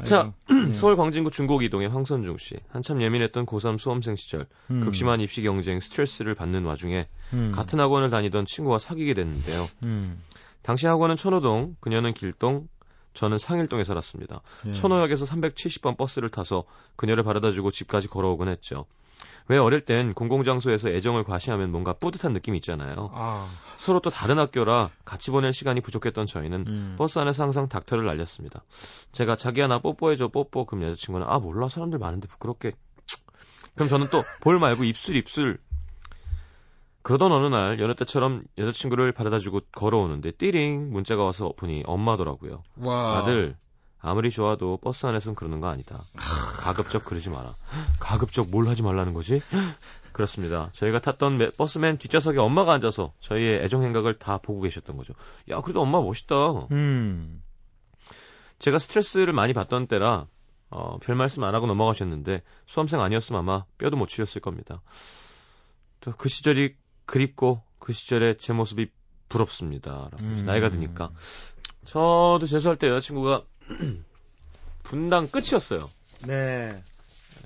자, 0.04 0.34
예. 0.52 0.74
서울 0.74 0.96
광진구 0.96 1.32
중곡 1.32 1.64
이동의 1.64 1.90
황선중 1.90 2.38
씨. 2.38 2.56
한참 2.70 3.02
예민했던 3.02 3.46
고3 3.46 3.78
수험생 3.78 4.16
시절 4.16 4.48
음. 4.72 4.82
극심한 4.82 5.22
입시 5.22 5.42
경쟁 5.42 5.80
스트레스를 5.80 6.36
받는 6.36 6.64
와중에 6.66 7.08
음. 7.34 7.52
같은 7.54 7.80
학원을 7.80 8.10
다니던 8.10 8.46
친구와 8.46 8.80
사귀게 8.80 9.14
됐는데요. 9.14 9.68
음. 9.84 10.22
당시 10.62 10.88
학원은 10.88 11.16
천호동, 11.16 11.78
그녀는 11.80 12.14
길동, 12.14 12.68
저는 13.14 13.38
상일동에 13.38 13.84
살았습니다. 13.84 14.42
예. 14.68 14.74
천호역에서 14.74 15.26
370번 15.26 15.98
버스를 15.98 16.30
타서 16.30 16.66
그녀를 16.96 17.24
바라다 17.24 17.52
주고 17.52 17.72
집까지 17.72 18.08
걸어오곤 18.08 18.50
했죠. 18.50 18.86
왜 19.48 19.58
어릴 19.58 19.82
땐 19.82 20.14
공공장소에서 20.14 20.90
애정을 20.90 21.24
과시하면 21.24 21.72
뭔가 21.72 21.94
뿌듯한 21.94 22.34
느낌이 22.34 22.58
있잖아요. 22.58 23.12
아. 23.14 23.48
서로 23.78 24.00
또 24.00 24.10
다른 24.10 24.40
학교라 24.40 24.90
같이 25.06 25.30
보낼 25.32 25.54
시간이 25.54 25.82
부족했던 25.82 26.26
저희는 26.26 26.66
음. 26.68 26.96
버스 26.98 27.20
안에서 27.20 27.44
항상 27.44 27.70
닥터를 27.70 28.06
날렸습니다. 28.06 28.64
제가 29.12 29.36
자기야 29.36 29.68
나 29.68 29.80
뽀뽀해줘 29.80 30.30
뽀뽀 30.30 30.66
그럼 30.66 30.84
여자친구는 30.84 31.28
아 31.30 31.38
몰라 31.40 31.70
사람들 31.70 32.00
많은데 32.00 32.28
부끄럽게 32.28 32.72
그럼 33.76 33.90
저는 33.90 34.08
또 34.08 34.24
볼 34.42 34.58
말고 34.60 34.84
입술 34.84 35.16
입술 35.16 35.60
그러던 37.04 37.32
어느 37.32 37.48
날 37.48 37.80
여느 37.80 37.94
때처럼 37.94 38.42
여자친구를 38.58 39.12
바라다주고 39.12 39.62
걸어오는데 39.74 40.32
띠링 40.32 40.92
문자가 40.92 41.24
와서 41.24 41.54
보니 41.56 41.84
엄마더라고요. 41.86 42.64
와. 42.78 43.20
아들 43.20 43.56
아무리 44.06 44.30
좋아도 44.30 44.78
버스 44.78 45.06
안에서는 45.06 45.36
그러는 45.36 45.60
거 45.62 45.68
아니다. 45.68 46.04
가급적 46.62 47.06
그러지 47.06 47.30
마라. 47.30 47.54
가급적 48.00 48.50
뭘 48.50 48.68
하지 48.68 48.84
말라는 48.84 49.14
거지? 49.14 49.42
그렇습니다. 50.12 50.70
저희가 50.74 51.00
탔던 51.00 51.38
매- 51.38 51.50
버스 51.50 51.78
맨 51.80 51.98
뒷좌석에 51.98 52.40
엄마가 52.40 52.74
앉아서 52.74 53.14
저희의 53.20 53.64
애정 53.64 53.84
행각을 53.84 54.18
다 54.20 54.38
보고 54.38 54.62
계셨던 54.62 54.96
거죠. 54.98 55.14
야, 55.50 55.60
그래도 55.62 55.82
엄마 55.82 56.02
멋있다. 56.02 56.68
음. 56.72 57.42
제가 58.60 58.80
스트레스를 58.80 59.34
많이 59.34 59.54
받던 59.54 59.88
때라 59.88 60.28
어, 60.70 60.98
별 61.00 61.16
말씀 61.16 61.44
안 61.44 61.54
하고 61.56 61.68
넘어가셨는데 61.68 62.44
수험생 62.66 63.02
아니었으면 63.02 63.40
아마 63.40 63.66
뼈도 63.78 63.98
못 63.98 64.08
치셨을 64.08 64.40
겁니다. 64.42 64.82
또그 66.02 66.30
시절이 66.30 66.76
그립고 67.06 67.62
그 67.80 67.92
시절의 67.94 68.38
제 68.38 68.54
모습이 68.54 68.88
부럽습니다. 69.30 69.92
라고 69.92 70.18
음. 70.24 70.44
나이가 70.46 70.70
드니까. 70.70 71.12
저도 71.86 72.46
재수할 72.48 72.78
때 72.78 72.90
여자친구가 72.90 73.44
분당 74.84 75.28
끝이었어요. 75.28 75.88
네. 76.28 76.82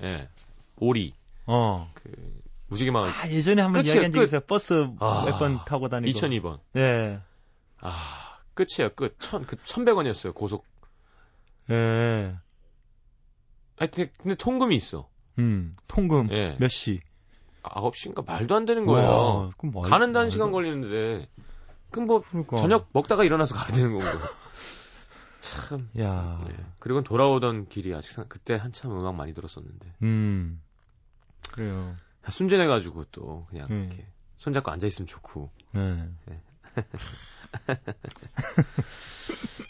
예. 0.03 0.29
오리. 0.77 1.13
어. 1.45 1.89
그 1.93 2.39
무지개마을 2.67 3.09
아, 3.09 3.27
예전에 3.29 3.61
한번 3.61 3.85
이야기한 3.85 4.11
적 4.11 4.19
끝. 4.19 4.25
있어요. 4.25 4.41
버스 4.41 4.87
아, 4.99 5.23
몇번 5.25 5.59
타고 5.65 5.89
다니고. 5.89 6.17
2002번. 6.17 6.59
예. 6.77 7.19
아, 7.81 8.37
끝이에요. 8.53 8.89
끝. 8.95 9.15
천, 9.19 9.45
그 9.45 9.55
1100원이었어요. 9.57 10.33
고속. 10.33 10.65
예. 11.71 12.35
하여튼 13.77 14.09
근데 14.17 14.35
통금이 14.35 14.75
있어. 14.75 15.07
음. 15.37 15.73
통금 15.87 16.29
예. 16.31 16.57
몇 16.59 16.69
시? 16.69 17.01
9시인가 17.63 18.25
말도 18.25 18.55
안 18.55 18.65
되는 18.65 18.85
거예요. 18.85 19.07
와, 19.09 19.49
그럼 19.57 19.73
말- 19.73 19.89
가는 19.89 20.11
데한 20.13 20.29
시간 20.29 20.51
걸리는데 20.51 21.27
그럼 21.91 22.07
뭐 22.07 22.23
그러니까. 22.29 22.57
저녁 22.57 22.89
먹다가 22.93 23.23
일어나서 23.23 23.55
가야 23.55 23.71
되는 23.71 23.97
거고. 23.97 24.05
참. 25.41 25.89
야. 25.99 26.39
예. 26.49 26.55
그리고 26.79 27.01
돌아오던 27.01 27.69
길이 27.69 27.93
아직 27.95 28.11
상- 28.11 28.25
그때 28.27 28.55
한참 28.55 28.91
음악 28.99 29.15
많이 29.15 29.33
들었었는데 29.33 29.93
음. 30.03 30.61
그래요. 31.51 31.95
순진해 32.29 32.67
가지고 32.67 33.05
또 33.11 33.47
그냥 33.49 33.67
음. 33.71 33.87
이렇게 33.89 34.05
손잡고 34.37 34.69
앉아 34.71 34.85
있으면 34.87 35.07
좋고. 35.07 35.49
네. 35.73 36.09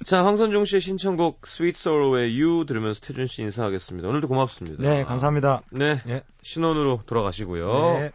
자, 0.05 0.25
황선중 0.25 0.65
씨의 0.65 0.81
신청곡 0.81 1.41
Sweet 1.45 1.77
Sorrow의 1.79 2.41
You 2.41 2.65
들으면서 2.65 2.99
태준 3.01 3.27
씨 3.27 3.41
인사하겠습니다. 3.43 4.07
오늘도 4.07 4.27
고맙습니다. 4.27 4.81
네, 4.81 5.03
감사합니다. 5.03 5.61
네, 5.71 5.99
예. 6.07 6.23
신혼으로 6.41 7.03
돌아가시고요. 7.05 7.71
네. 7.99 8.11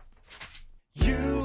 You 1.01 1.45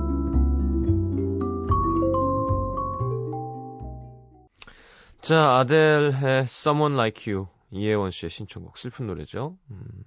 자, 5.21 5.57
아델의 5.57 6.45
Someone 6.45 6.95
Like 6.95 7.31
You 7.31 7.47
이혜원 7.69 8.09
씨의 8.09 8.31
신청곡 8.31 8.77
슬픈 8.77 9.05
노래죠. 9.05 9.55
음, 9.69 10.03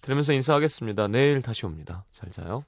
들으면서 0.00 0.32
인사하겠습니다. 0.32 1.08
내일 1.08 1.42
다시 1.42 1.66
옵니다. 1.66 2.06
잘 2.12 2.30
자요. 2.30 2.64